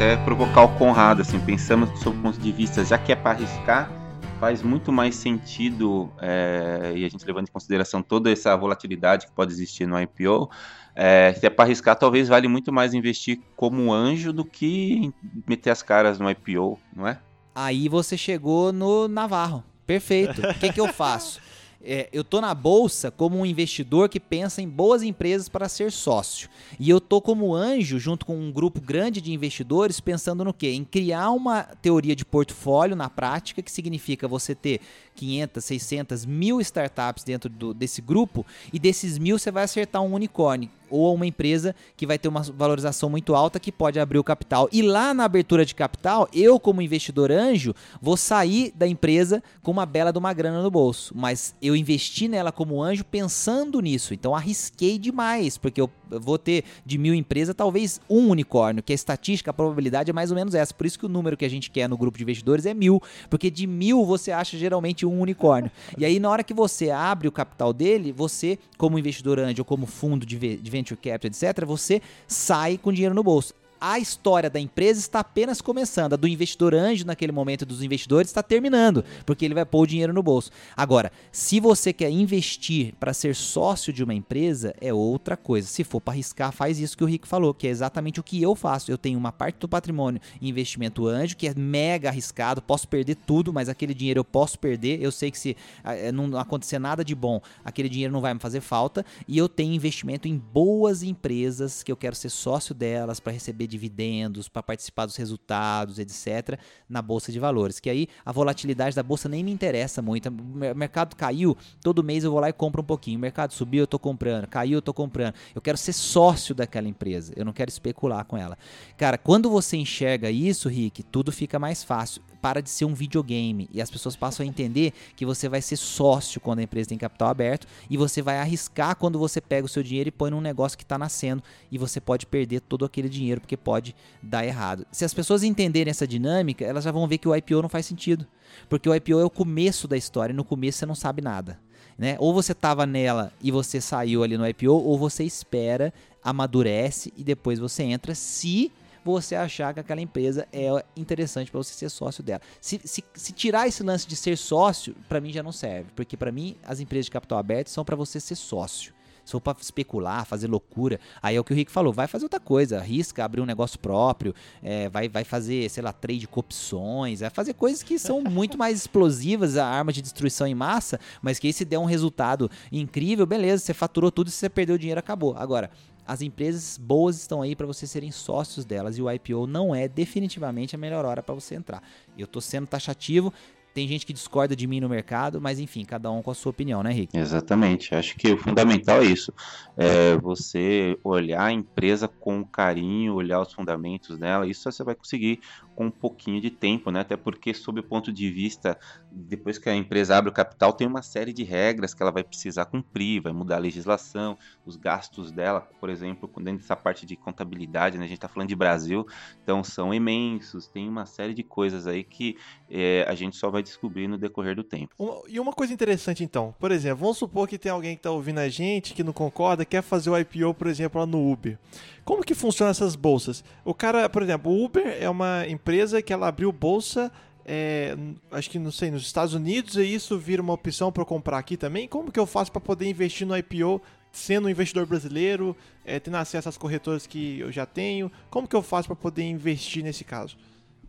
[0.00, 3.32] até provocar o Conrado, assim, pensando sob o ponto de vista, já que é para
[3.32, 3.92] arriscar,
[4.40, 9.32] faz muito mais sentido, é, e a gente levando em consideração toda essa volatilidade que
[9.32, 10.48] pode existir no IPO,
[10.96, 15.12] é, se é para arriscar, talvez vale muito mais investir como anjo do que
[15.46, 17.18] meter as caras no IPO, não é?
[17.54, 19.62] Aí você chegou no Navarro.
[19.86, 20.40] Perfeito.
[20.40, 21.42] O que, que eu faço?
[21.82, 25.90] É, eu tô na bolsa como um investidor que pensa em boas empresas para ser
[25.90, 26.48] sócio.
[26.78, 30.72] E eu tô como anjo junto com um grupo grande de investidores pensando no quê?
[30.72, 34.80] Em criar uma teoria de portfólio na prática, que significa você ter
[35.20, 40.14] 500, 600, mil startups dentro do, desse grupo e desses mil você vai acertar um
[40.14, 44.24] unicórnio ou uma empresa que vai ter uma valorização muito alta que pode abrir o
[44.24, 44.68] capital.
[44.72, 49.70] E lá na abertura de capital, eu como investidor anjo, vou sair da empresa com
[49.70, 54.12] uma bela de uma grana no bolso, mas eu investi nela como anjo pensando nisso,
[54.12, 58.94] então arrisquei demais, porque eu vou ter de mil empresas talvez um unicórnio, que a
[58.94, 61.48] estatística, a probabilidade é mais ou menos essa, por isso que o número que a
[61.48, 65.20] gente quer no grupo de investidores é mil, porque de mil você acha geralmente um
[65.20, 65.70] unicórnio.
[65.98, 69.64] E aí na hora que você abre o capital dele, você como investidor anjo ou
[69.64, 73.54] como fundo de venture capital, etc., você sai com dinheiro no bolso.
[73.80, 76.12] A história da empresa está apenas começando.
[76.12, 79.86] A do investidor anjo, naquele momento dos investidores, está terminando, porque ele vai pôr o
[79.86, 80.50] dinheiro no bolso.
[80.76, 85.66] Agora, se você quer investir para ser sócio de uma empresa, é outra coisa.
[85.66, 88.42] Se for para arriscar, faz isso que o Rico falou, que é exatamente o que
[88.42, 88.90] eu faço.
[88.90, 93.14] Eu tenho uma parte do patrimônio em investimento anjo, que é mega arriscado, posso perder
[93.14, 95.00] tudo, mas aquele dinheiro eu posso perder.
[95.00, 98.40] Eu sei que se eh, não acontecer nada de bom, aquele dinheiro não vai me
[98.40, 99.04] fazer falta.
[99.26, 103.69] E eu tenho investimento em boas empresas que eu quero ser sócio delas para receber
[103.70, 107.80] dividendos, para participar dos resultados, etc., na bolsa de valores.
[107.80, 110.28] Que aí a volatilidade da bolsa nem me interessa muito.
[110.28, 113.18] O mercado caiu, todo mês eu vou lá e compro um pouquinho.
[113.18, 114.46] O mercado subiu, eu estou comprando.
[114.46, 115.34] Caiu, eu estou comprando.
[115.54, 117.32] Eu quero ser sócio daquela empresa.
[117.36, 118.58] Eu não quero especular com ela.
[118.96, 122.22] Cara, quando você enxerga isso, Rick, tudo fica mais fácil.
[122.40, 125.76] Para de ser um videogame e as pessoas passam a entender que você vai ser
[125.76, 129.68] sócio quando a empresa tem capital aberto e você vai arriscar quando você pega o
[129.68, 133.08] seu dinheiro e põe num negócio que está nascendo e você pode perder todo aquele
[133.08, 134.86] dinheiro porque pode dar errado.
[134.90, 137.86] Se as pessoas entenderem essa dinâmica, elas já vão ver que o IPO não faz
[137.86, 138.26] sentido.
[138.68, 141.58] Porque o IPO é o começo da história, e no começo você não sabe nada.
[141.98, 142.16] Né?
[142.18, 147.22] Ou você estava nela e você saiu ali no IPO, ou você espera, amadurece e
[147.22, 148.72] depois você entra se
[149.04, 152.40] você achar que aquela empresa é interessante para você ser sócio dela.
[152.60, 156.16] Se, se, se, tirar esse lance de ser sócio, para mim já não serve, porque
[156.16, 158.92] para mim as empresas de capital aberto são para você ser sócio.
[159.24, 162.24] Se for pra especular, fazer loucura, aí é o que o Rick falou, vai fazer
[162.24, 166.40] outra coisa, arrisca abrir um negócio próprio, é, vai, vai fazer, sei lá, trade com
[166.40, 170.98] opções, vai fazer coisas que são muito mais explosivas, a arma de destruição em massa,
[171.22, 174.74] mas que aí se der um resultado incrível, beleza, você faturou tudo, se você perdeu
[174.74, 175.36] o dinheiro, acabou.
[175.36, 175.70] Agora,
[176.10, 179.86] as empresas boas estão aí para você serem sócios delas e o IPO não é
[179.86, 181.80] definitivamente a melhor hora para você entrar.
[182.18, 183.32] Eu estou sendo taxativo,
[183.72, 186.50] tem gente que discorda de mim no mercado, mas enfim, cada um com a sua
[186.50, 187.16] opinião, né, Rick?
[187.16, 187.94] Exatamente.
[187.94, 189.32] Acho que o fundamental é isso.
[189.76, 194.48] É você olhar a empresa com carinho, olhar os fundamentos dela.
[194.48, 195.38] Isso você vai conseguir
[195.80, 197.00] com um pouquinho de tempo, né?
[197.00, 198.78] Até porque, sob o ponto de vista,
[199.10, 202.22] depois que a empresa abre o capital, tem uma série de regras que ela vai
[202.22, 207.16] precisar cumprir, vai mudar a legislação, os gastos dela, por exemplo, dentro dessa parte de
[207.16, 208.04] contabilidade, né?
[208.04, 209.06] A gente está falando de Brasil,
[209.42, 212.36] então são imensos, tem uma série de coisas aí que
[212.68, 214.94] é, a gente só vai descobrir no decorrer do tempo.
[215.26, 218.38] e uma coisa interessante, então, por exemplo, vamos supor que tem alguém que está ouvindo
[218.40, 221.58] a gente que não concorda, quer fazer o IPO, por exemplo, lá no Uber.
[222.04, 223.44] Como que funcionam essas bolsas?
[223.64, 225.69] O cara, por exemplo, o Uber é uma empresa
[226.04, 227.10] que ela abriu bolsa
[227.52, 227.96] é,
[228.30, 231.56] acho que não sei, nos Estados Unidos e isso vira uma opção para comprar aqui
[231.56, 231.88] também.
[231.88, 236.16] Como que eu faço para poder investir no IPO sendo um investidor brasileiro, é, tendo
[236.16, 238.10] acesso às corretoras que eu já tenho?
[238.30, 240.36] Como que eu faço para poder investir nesse caso?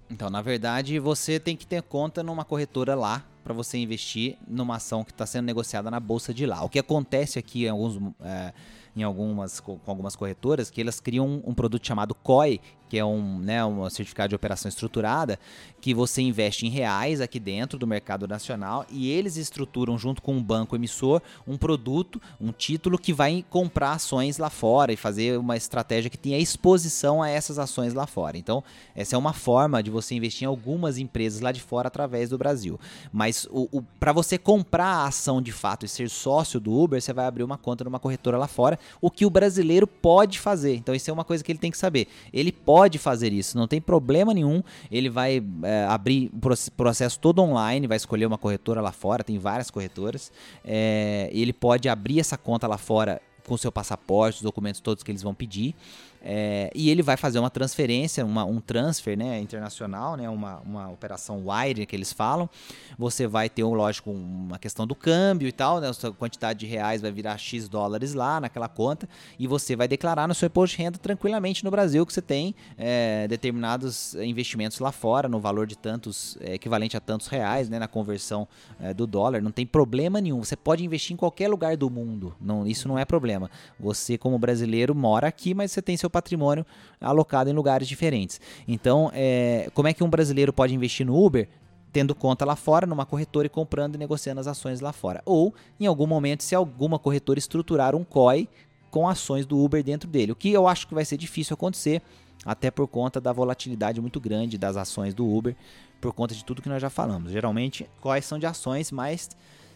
[0.09, 4.75] Então, na verdade, você tem que ter conta numa corretora lá para você investir numa
[4.75, 6.63] ação que está sendo negociada na bolsa de lá.
[6.63, 8.53] O que acontece aqui em alguns é,
[8.95, 12.59] em algumas, com algumas corretoras que elas criam um, produto chamado COI,
[12.91, 15.39] que é um, né, um certificado de operação estruturada,
[15.79, 20.35] que você investe em reais aqui dentro do mercado nacional e eles estruturam junto com
[20.35, 25.39] um banco emissor um produto, um título que vai comprar ações lá fora e fazer
[25.39, 28.37] uma estratégia que tenha exposição a essas ações lá fora.
[28.37, 28.61] Então,
[28.93, 32.37] essa é uma forma de você investir em algumas empresas lá de fora através do
[32.37, 32.77] Brasil.
[33.09, 37.01] Mas o, o para você comprar a ação de fato e ser sócio do Uber,
[37.01, 40.75] você vai abrir uma conta numa corretora lá fora o que o brasileiro pode fazer.
[40.75, 42.09] Então isso é uma coisa que ele tem que saber.
[42.33, 44.61] Ele pode fazer isso, não tem problema nenhum.
[44.91, 49.37] Ele vai é, abrir o processo todo online, vai escolher uma corretora lá fora, tem
[49.37, 50.31] várias corretoras.
[50.63, 55.11] É, ele pode abrir essa conta lá fora com seu passaporte, os documentos todos que
[55.11, 55.75] eles vão pedir.
[56.23, 60.89] É, e ele vai fazer uma transferência, uma, um transfer né, internacional, né, uma, uma
[60.89, 62.49] operação wire que eles falam.
[62.97, 66.65] Você vai ter, lógico, uma questão do câmbio e tal, né, a sua quantidade de
[66.67, 70.77] reais vai virar X dólares lá naquela conta e você vai declarar no seu imposto
[70.77, 75.65] de renda tranquilamente no Brasil que você tem é, determinados investimentos lá fora no valor
[75.65, 78.47] de tantos, é, equivalente a tantos reais, né, na conversão
[78.79, 79.41] é, do dólar.
[79.41, 80.43] Não tem problema nenhum.
[80.43, 82.35] Você pode investir em qualquer lugar do mundo.
[82.39, 83.49] Não, isso não é problema.
[83.79, 86.65] Você, como brasileiro, mora aqui, mas você tem seu patrimônio
[86.99, 88.39] alocado em lugares diferentes.
[88.67, 91.47] Então, é, como é que um brasileiro pode investir no Uber?
[91.93, 95.21] Tendo conta lá fora, numa corretora e comprando e negociando as ações lá fora.
[95.25, 98.47] Ou, em algum momento, se alguma corretora estruturar um COI
[98.91, 100.33] com ações do Uber dentro dele.
[100.33, 102.01] O que eu acho que vai ser difícil acontecer,
[102.45, 105.55] até por conta da volatilidade muito grande das ações do Uber,
[105.99, 107.31] por conta de tudo que nós já falamos.
[107.31, 109.29] Geralmente, COIs são de ações mais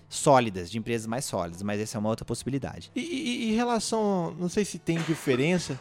[0.10, 2.92] sólidas, de empresas mais sólidas, mas essa é uma outra possibilidade.
[2.96, 5.80] E, e em relação, não sei se tem diferença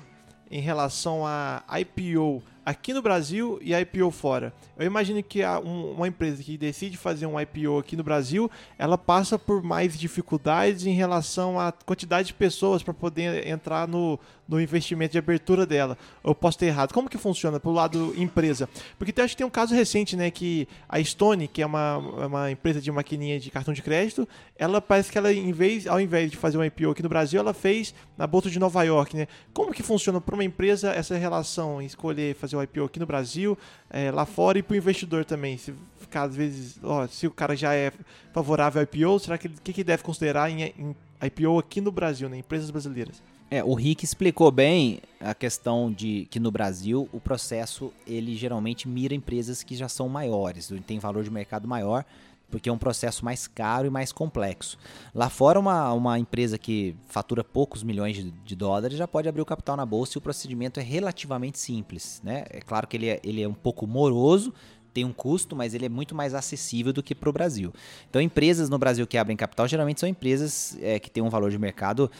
[0.50, 4.53] em relação a IPO aqui no Brasil e IPO fora.
[4.77, 8.96] Eu imagino que um, uma empresa que decide fazer um IPO aqui no Brasil, ela
[8.96, 14.61] passa por mais dificuldades em relação à quantidade de pessoas para poder entrar no, no
[14.61, 15.96] investimento de abertura dela.
[16.22, 16.92] Eu posso ter errado.
[16.92, 18.68] Como que funciona pro lado empresa?
[18.98, 22.50] Porque acho que tem um caso recente, né, que a Stone, que é uma, uma
[22.50, 26.31] empresa de maquininha de cartão de crédito, ela parece que ela, em vez, ao invés
[26.31, 29.29] de fazer um IPO aqui no Brasil, ela fez na Bolsa de Nova York, né?
[29.53, 33.57] Como que funciona para uma empresa essa relação escolher fazer o IPO aqui no Brasil,
[33.90, 35.57] é, lá fora e para o investidor também?
[35.57, 37.93] Se ficar, às vezes, ó, se o cara já é
[38.33, 41.90] favorável ao IPO, será que o que, que deve considerar em, em IPO aqui no
[41.90, 42.38] Brasil, né?
[42.38, 43.23] Empresas brasileiras?
[43.51, 48.88] É, o Rick explicou bem a questão de que no Brasil o processo ele geralmente
[48.88, 52.05] mira empresas que já são maiores, tem valor de mercado maior,
[52.50, 54.78] porque é um processo mais caro e mais complexo.
[55.14, 59.42] Lá fora, uma, uma empresa que fatura poucos milhões de, de, dólares já pode abrir
[59.42, 62.21] o capital na bolsa e o procedimento é relativamente simples.
[62.25, 62.44] Né?
[62.50, 64.52] É claro que ele é, ele é um pouco moroso,
[64.95, 67.73] tem um custo, mas ele é muito mais acessível do que para o Brasil.
[68.09, 71.51] Então, empresas no Brasil que abrem capital geralmente são empresas é, que têm um valor
[71.51, 72.11] de mercado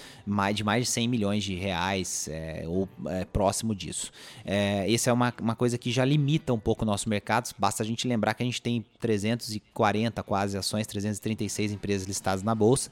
[0.53, 4.11] de mais de 100 milhões de reais é, ou é, próximo disso.
[4.45, 7.49] É, essa é uma, uma coisa que já limita um pouco o nosso mercado.
[7.57, 12.55] Basta a gente lembrar que a gente tem 340 quase ações, 336 empresas listadas na
[12.55, 12.91] bolsa.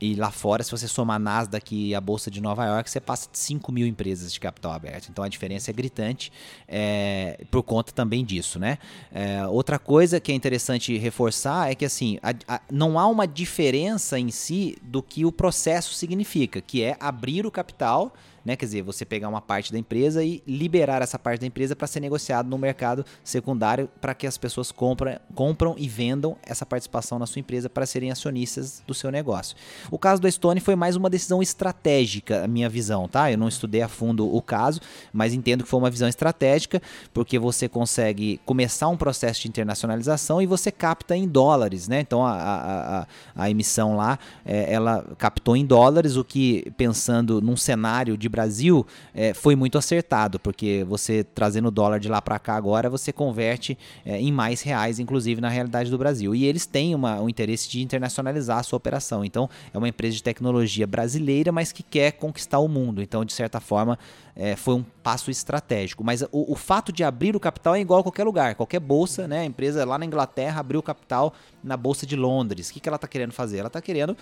[0.00, 3.00] E lá fora, se você somar a Nasdaq e a Bolsa de Nova York, você
[3.00, 5.08] passa de 5 mil empresas de capital aberto.
[5.10, 6.32] Então a diferença é gritante
[6.66, 8.78] é, por conta também disso, né?
[9.12, 13.26] É, outra coisa que é interessante reforçar é que assim, a, a, não há uma
[13.26, 18.14] diferença em si do que o processo significa, que é abrir o capital
[18.48, 18.56] né?
[18.56, 21.86] Quer dizer, você pegar uma parte da empresa e liberar essa parte da empresa para
[21.86, 27.18] ser negociado no mercado secundário para que as pessoas compram, compram e vendam essa participação
[27.18, 29.54] na sua empresa para serem acionistas do seu negócio.
[29.90, 33.30] O caso do Stone foi mais uma decisão estratégica, a minha visão, tá?
[33.30, 34.80] Eu não estudei a fundo o caso,
[35.12, 36.80] mas entendo que foi uma visão estratégica,
[37.12, 42.00] porque você consegue começar um processo de internacionalização e você capta em dólares, né?
[42.00, 47.42] Então a, a, a, a emissão lá, é, ela captou em dólares, o que pensando
[47.42, 52.22] num cenário de Brasil é, foi muito acertado, porque você trazendo o dólar de lá
[52.22, 53.76] para cá agora, você converte
[54.06, 56.36] é, em mais reais, inclusive na realidade do Brasil.
[56.36, 59.24] E eles têm uma, um interesse de internacionalizar a sua operação.
[59.24, 63.02] Então, é uma empresa de tecnologia brasileira, mas que quer conquistar o mundo.
[63.02, 63.98] Então, de certa forma,
[64.36, 66.04] é, foi um passo estratégico.
[66.04, 68.54] Mas o, o, fato de abrir o capital é igual a qualquer lugar.
[68.54, 69.40] Qualquer bolsa, né?
[69.40, 72.70] A empresa lá na Inglaterra abriu o capital na Bolsa de Londres.
[72.70, 73.58] O que, que ela está querendo fazer?
[73.58, 74.16] Ela está querendo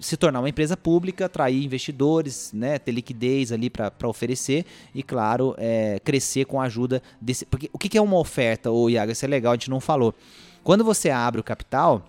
[0.00, 5.54] se tornar uma empresa pública, atrair investidores, né, ter liquidez ali para oferecer e, claro,
[5.58, 7.44] é, crescer com a ajuda desse.
[7.44, 9.12] Porque o que é uma oferta, ô Iago?
[9.12, 10.14] Isso é legal, a gente não falou.
[10.64, 12.04] Quando você abre o capital,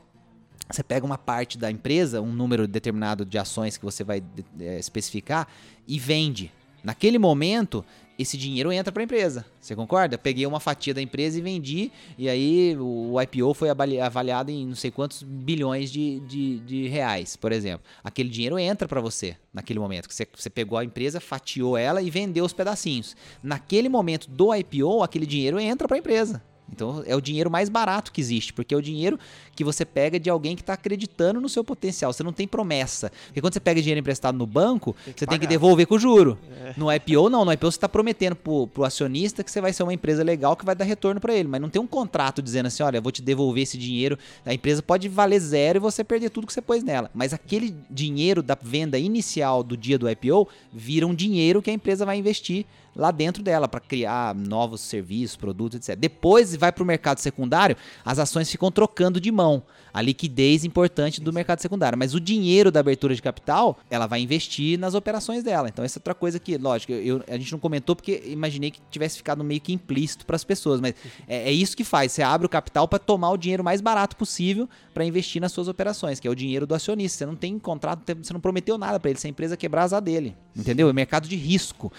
[0.70, 4.24] você pega uma parte da empresa, um número determinado de ações que você vai
[4.60, 5.48] é, especificar
[5.88, 6.52] e vende.
[6.84, 7.86] Naquele momento,
[8.22, 9.46] esse dinheiro entra para a empresa.
[9.60, 10.18] Você concorda?
[10.18, 14.76] Peguei uma fatia da empresa e vendi, e aí o IPO foi avaliado em não
[14.76, 17.86] sei quantos bilhões de, de, de reais, por exemplo.
[18.04, 20.08] Aquele dinheiro entra para você naquele momento.
[20.08, 23.16] Que você, você pegou a empresa, fatiou ela e vendeu os pedacinhos.
[23.44, 26.42] Naquele momento do IPO, aquele dinheiro entra para a empresa.
[26.72, 29.20] Então é o dinheiro mais barato que existe, porque é o dinheiro
[29.56, 32.14] que você pega de alguém que está acreditando no seu potencial.
[32.14, 33.12] Você não tem promessa.
[33.28, 35.32] Porque quando você pega dinheiro emprestado no banco, tem você pagar.
[35.32, 36.38] tem que devolver com juro.
[36.50, 36.61] É.
[36.78, 37.46] No IPO, não.
[37.46, 40.56] No IPO você está prometendo pro, pro acionista que você vai ser uma empresa legal
[40.56, 41.48] que vai dar retorno para ele.
[41.48, 44.18] Mas não tem um contrato dizendo assim: olha, vou te devolver esse dinheiro.
[44.46, 47.10] A empresa pode valer zero e você perder tudo que você pôs nela.
[47.14, 51.74] Mas aquele dinheiro da venda inicial do dia do IPO vira um dinheiro que a
[51.74, 52.66] empresa vai investir
[52.96, 55.98] lá dentro dela para criar novos serviços, produtos, etc.
[55.98, 59.64] Depois vai para o mercado secundário, as ações ficam trocando de mão.
[59.94, 64.22] A liquidez importante do mercado secundário, mas o dinheiro da abertura de capital, ela vai
[64.22, 65.68] investir nas operações dela.
[65.68, 68.80] Então essa é outra coisa que, lógico, eu, a gente não comentou porque imaginei que
[68.90, 70.94] tivesse ficado meio que implícito para as pessoas, mas
[71.28, 72.14] é, é, isso que faz.
[72.14, 75.68] Você abre o capital para tomar o dinheiro mais barato possível para investir nas suas
[75.68, 77.20] operações, que é o dinheiro do acionista.
[77.20, 80.02] Você não tem contrato, você não prometeu nada para ele, se a empresa quebrar azar
[80.02, 80.90] dele, entendeu?
[80.90, 81.92] É mercado de risco.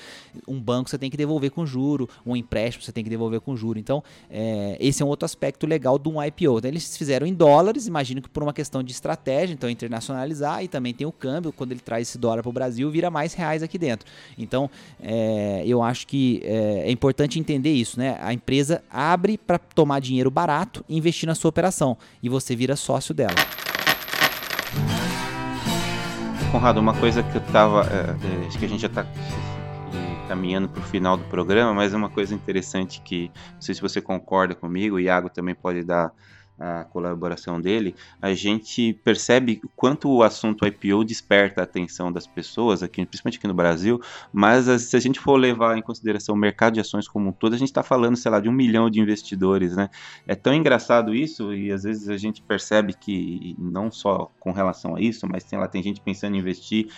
[0.48, 3.56] Um banco você tem que devolver com juro, um empréstimo você tem que devolver com
[3.56, 3.78] juro.
[3.78, 6.58] Então, é, esse é um outro aspecto legal de um IPO.
[6.58, 10.68] Então, eles fizeram em dólares, imagino que por uma questão de estratégia, então internacionalizar e
[10.68, 13.62] também tem o câmbio, quando ele traz esse dólar para o Brasil, vira mais reais
[13.62, 14.06] aqui dentro.
[14.36, 14.70] Então,
[15.00, 18.16] é, eu acho que é, é, importante entender isso, né?
[18.20, 22.76] A empresa abre para tomar dinheiro barato e investir na sua operação e você vira
[22.76, 23.34] sócio dela.
[26.50, 27.86] Conrado, uma coisa que eu tava.
[27.90, 29.06] É, é acho que a gente já está
[30.32, 33.82] caminhando para o final do programa, mas é uma coisa interessante que não sei se
[33.82, 36.10] você concorda comigo, o Iago também pode dar
[36.58, 42.82] a colaboração dele, a gente percebe quanto o assunto IPO desperta a atenção das pessoas,
[42.82, 44.00] aqui, principalmente aqui no Brasil,
[44.32, 47.54] mas se a gente for levar em consideração o mercado de ações como um todo,
[47.54, 49.90] a gente está falando, sei lá, de um milhão de investidores, né?
[50.26, 54.94] É tão engraçado isso e às vezes a gente percebe que não só com relação
[54.94, 56.88] a isso, mas sei lá, tem gente pensando em investir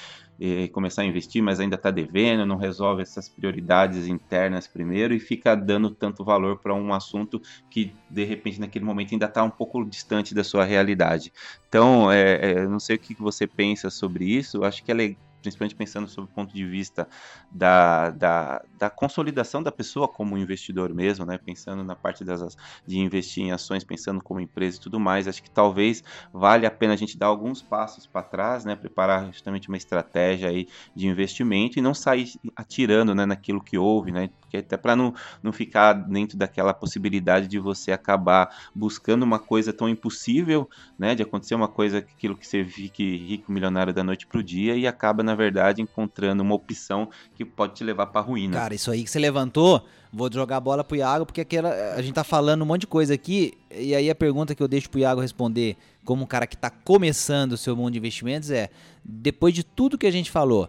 [0.40, 5.20] eh, começar a investir, mas ainda está devendo, não resolve essas prioridades internas primeiro e
[5.20, 9.50] fica dando tanto valor para um assunto que de repente naquele momento ainda está um
[9.50, 11.32] pouco distante da sua realidade.
[11.68, 15.33] Então, é, é, não sei o que você pensa sobre isso, acho que é legal
[15.44, 17.06] principalmente pensando sob o ponto de vista
[17.50, 21.38] da, da, da, consolidação da pessoa como investidor mesmo, né?
[21.38, 25.42] Pensando na parte das, de investir em ações, pensando como empresa e tudo mais, acho
[25.42, 28.74] que talvez vale a pena a gente dar alguns passos para trás, né?
[28.74, 34.10] Preparar justamente uma estratégia aí de investimento e não sair atirando né, naquilo que houve,
[34.10, 34.30] né?
[34.40, 39.72] Porque até para não, não ficar dentro daquela possibilidade de você acabar buscando uma coisa
[39.72, 40.68] tão impossível,
[40.98, 41.14] né?
[41.14, 44.76] De acontecer uma coisa, aquilo que você fique rico, milionário da noite para o dia
[44.76, 48.56] e acaba, na verdade, encontrando uma opção que pode te levar para ruína.
[48.56, 52.02] Cara, isso aí que você levantou, vou jogar a bola pro Iago, porque aquela, a
[52.02, 54.88] gente tá falando um monte de coisa aqui, e aí a pergunta que eu deixo
[54.88, 58.70] pro Iago responder, como um cara que tá começando o seu mundo de investimentos, é:
[59.04, 60.68] depois de tudo que a gente falou,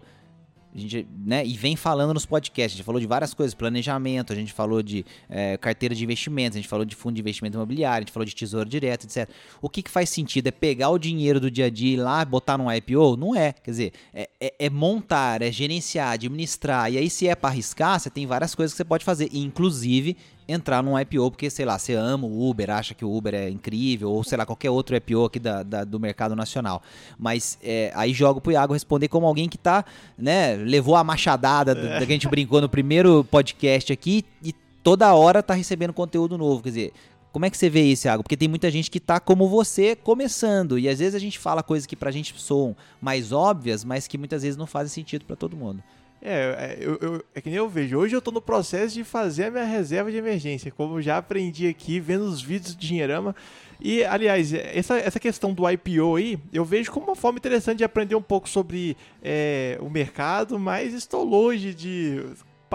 [0.75, 4.33] a gente, né, e vem falando nos podcasts, a gente falou de várias coisas, planejamento,
[4.33, 7.55] a gente falou de é, carteira de investimentos, a gente falou de fundo de investimento
[7.55, 9.29] imobiliário, a gente falou de tesouro direto, etc.
[9.61, 10.47] O que, que faz sentido?
[10.47, 13.15] É pegar o dinheiro do dia a dia e ir lá botar num IPO?
[13.15, 13.53] Não é.
[13.53, 16.91] Quer dizer, é, é, é montar, é gerenciar, administrar.
[16.91, 20.17] E aí, se é para arriscar, você tem várias coisas que você pode fazer, inclusive
[20.47, 23.49] entrar num IPO, porque, sei lá, você ama o Uber, acha que o Uber é
[23.49, 26.81] incrível, ou sei lá, qualquer outro IPO aqui da, da do mercado nacional.
[27.17, 29.83] Mas é, aí jogo pro Iago responder como alguém que tá,
[30.17, 31.99] né, levou a machadada é.
[31.99, 36.37] da que a gente brincou no primeiro podcast aqui e toda hora tá recebendo conteúdo
[36.37, 36.61] novo.
[36.61, 36.93] Quer dizer,
[37.35, 38.23] como é que você vê isso, Iago?
[38.23, 40.79] Porque tem muita gente que tá como você, começando.
[40.79, 44.17] E às vezes a gente fala coisas que pra gente soam mais óbvias, mas que
[44.17, 45.83] muitas vezes não fazem sentido para todo mundo.
[46.27, 47.99] É, é, eu, eu, é que nem eu vejo.
[47.99, 51.67] Hoje eu tô no processo de fazer a minha reserva de emergência, como já aprendi
[51.67, 53.35] aqui, vendo os vídeos do Dinheirama.
[53.79, 57.83] E, aliás, essa, essa questão do IPO aí, eu vejo como uma forma interessante de
[57.83, 62.23] aprender um pouco sobre é, o mercado, mas estou longe de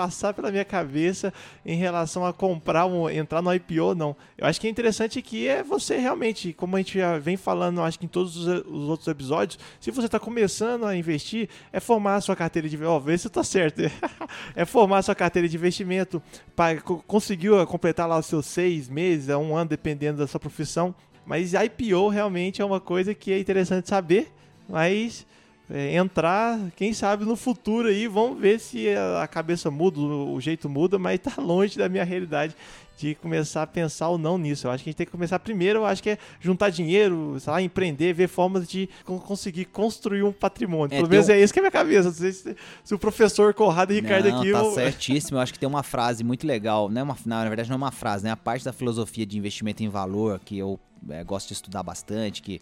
[0.01, 1.31] passar pela minha cabeça
[1.65, 4.17] em relação a comprar um, entrar no IPO, não.
[4.39, 7.83] Eu acho que é interessante que é você realmente, como a gente já vem falando,
[7.83, 11.79] acho que em todos os, os outros episódios, se você está começando a investir, é
[11.81, 13.83] formar a sua carteira de ó, oh, se está certo.
[14.57, 16.23] é formar a sua carteira de investimento
[16.57, 20.95] para conseguiu completar lá os seus seis meses, um ano, dependendo da sua profissão.
[21.27, 24.33] Mas IPO realmente é uma coisa que é interessante saber,
[24.67, 25.27] mas
[25.71, 28.87] é, entrar, quem sabe no futuro aí, vamos ver se
[29.21, 32.55] a cabeça muda, o jeito muda, mas tá longe da minha realidade
[33.01, 34.67] de começar a pensar ou não nisso.
[34.67, 37.37] Eu acho que a gente tem que começar primeiro, eu acho que é juntar dinheiro,
[37.41, 40.95] sei lá, empreender, ver formas de conseguir construir um patrimônio.
[40.95, 41.33] É, Pelo menos um...
[41.33, 42.09] é isso que é a minha cabeça.
[42.09, 44.53] Não sei se, se o professor Conrado e Ricardo não, aqui...
[44.53, 44.73] Tá eu...
[44.73, 45.39] certíssimo.
[45.39, 47.79] Eu acho que tem uma frase muito legal, não é uma, na verdade não é
[47.79, 48.33] uma frase, né?
[48.33, 52.43] A parte da filosofia de investimento em valor que eu é, gosto de estudar bastante,
[52.43, 52.61] que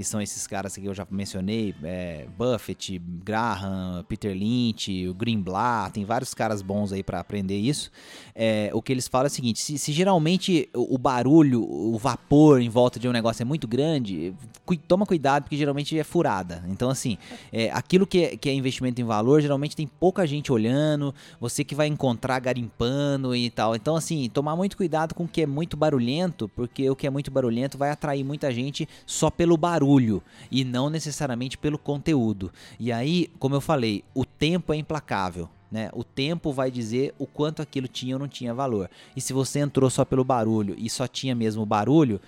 [0.00, 5.92] que são esses caras que eu já mencionei, é, Buffett, Graham, Peter Lynch, o Greenblatt,
[5.92, 7.90] tem vários caras bons aí para aprender isso.
[8.34, 12.62] É, o que eles falam é o seguinte: se, se, geralmente o barulho, o vapor
[12.62, 14.34] em volta de um negócio é muito grande,
[14.64, 16.64] cu toma cuidado porque geralmente é furada.
[16.68, 17.18] Então, assim,
[17.52, 21.62] é, aquilo que é, que é investimento em valor, geralmente tem pouca gente olhando, você
[21.62, 23.76] que vai encontrar garimpando e tal.
[23.76, 27.10] Então, assim, tomar muito cuidado com o que é muito barulhento, porque o que é
[27.10, 32.52] muito barulhento vai atrair muita gente só pelo barulho e não necessariamente pelo conteúdo.
[32.78, 35.48] E aí, como eu falei, o tempo é implacável.
[35.70, 35.88] Né?
[35.94, 38.90] O tempo vai dizer o quanto aquilo tinha ou não tinha valor.
[39.16, 42.20] E se você entrou só pelo barulho e só tinha mesmo barulho,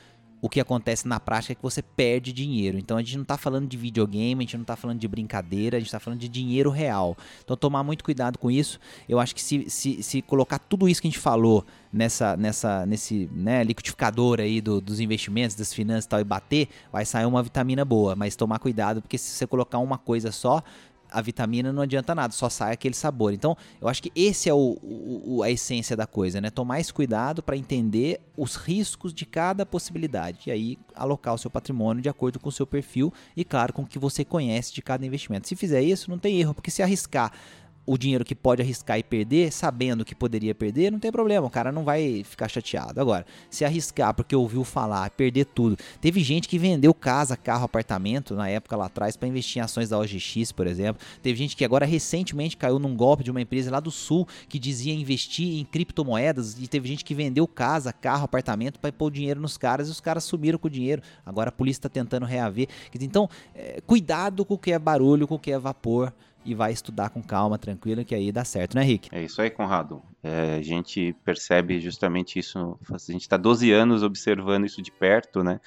[0.43, 2.77] o que acontece na prática é que você perde dinheiro.
[2.77, 5.77] Então a gente não está falando de videogame, a gente não está falando de brincadeira,
[5.77, 7.17] a gente está falando de dinheiro real.
[7.45, 8.81] Então tomar muito cuidado com isso.
[9.09, 12.85] Eu acho que se, se, se colocar tudo isso que a gente falou nessa, nessa,
[12.85, 17.25] nesse né, liquidificador aí do, dos investimentos, das finanças e tal, e bater, vai sair
[17.25, 18.17] uma vitamina boa.
[18.17, 20.61] Mas tomar cuidado, porque se você colocar uma coisa só,
[21.13, 23.33] a vitamina não adianta nada, só sai aquele sabor.
[23.33, 26.51] Então, eu acho que esse é o, o a essência da coisa, né?
[26.51, 31.51] Tomar esse cuidado para entender os riscos de cada possibilidade e aí alocar o seu
[31.51, 34.83] patrimônio de acordo com o seu perfil e, claro, com o que você conhece de
[34.83, 35.49] cada investimento.
[35.49, 37.33] Se fizer isso, não tem erro, porque se arriscar
[37.85, 41.51] o dinheiro que pode arriscar e perder, sabendo que poderia perder, não tem problema, o
[41.51, 43.01] cara não vai ficar chateado.
[43.01, 45.77] Agora, se arriscar porque ouviu falar, perder tudo.
[46.01, 49.89] Teve gente que vendeu casa, carro, apartamento na época lá atrás para investir em ações
[49.89, 51.03] da OGX, por exemplo.
[51.23, 54.59] Teve gente que agora recentemente caiu num golpe de uma empresa lá do sul que
[54.59, 59.41] dizia investir em criptomoedas e teve gente que vendeu casa, carro, apartamento para pôr dinheiro
[59.41, 61.03] nos caras e os caras sumiram com o dinheiro.
[61.27, 62.69] Agora a polícia está tentando reaver.
[62.95, 66.13] Então, é, cuidado com o que é barulho, com o que é vapor
[66.45, 69.09] e vai estudar com calma, tranquilo, que aí dá certo, né, Rick?
[69.13, 70.03] É isso aí, Conrado.
[70.23, 72.79] É, a gente percebe justamente isso.
[72.91, 75.61] A gente está 12 anos observando isso de perto, né?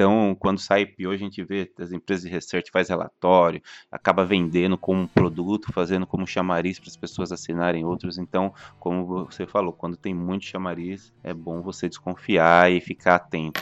[0.00, 3.60] Então, quando sai IPO, a gente vê as empresas de research faz relatório,
[3.92, 8.16] acaba vendendo como um produto, fazendo como chamariz para as pessoas assinarem outros.
[8.16, 13.60] Então, como você falou, quando tem muito chamariz, é bom você desconfiar e ficar atento.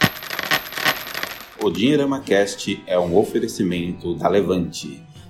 [1.60, 5.04] O Dinheirama Cast é um oferecimento da Levante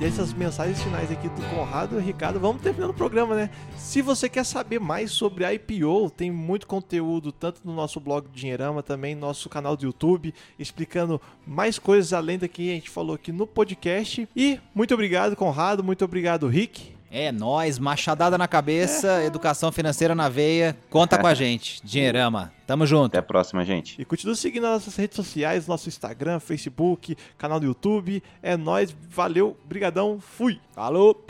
[0.00, 3.50] dessas mensagens finais aqui do Conrado e Ricardo, vamos terminando o programa, né?
[3.76, 8.26] Se você quer saber mais sobre a IPO, tem muito conteúdo, tanto no nosso blog
[8.26, 12.74] do Dinheirama, também no nosso canal do YouTube, explicando mais coisas além da que a
[12.74, 14.26] gente falou aqui no podcast.
[14.34, 16.98] E muito obrigado, Conrado, muito obrigado, Rick.
[17.10, 20.76] É nós, machadada na cabeça, educação financeira na veia.
[20.88, 22.52] Conta com a gente, Dinheirama.
[22.66, 23.06] Tamo junto.
[23.06, 24.00] Até a próxima, gente.
[24.00, 28.22] E continue seguindo as nossas redes sociais, nosso Instagram, Facebook, canal do YouTube.
[28.40, 30.60] É nós, valeu, brigadão, fui.
[30.72, 31.24] Falou.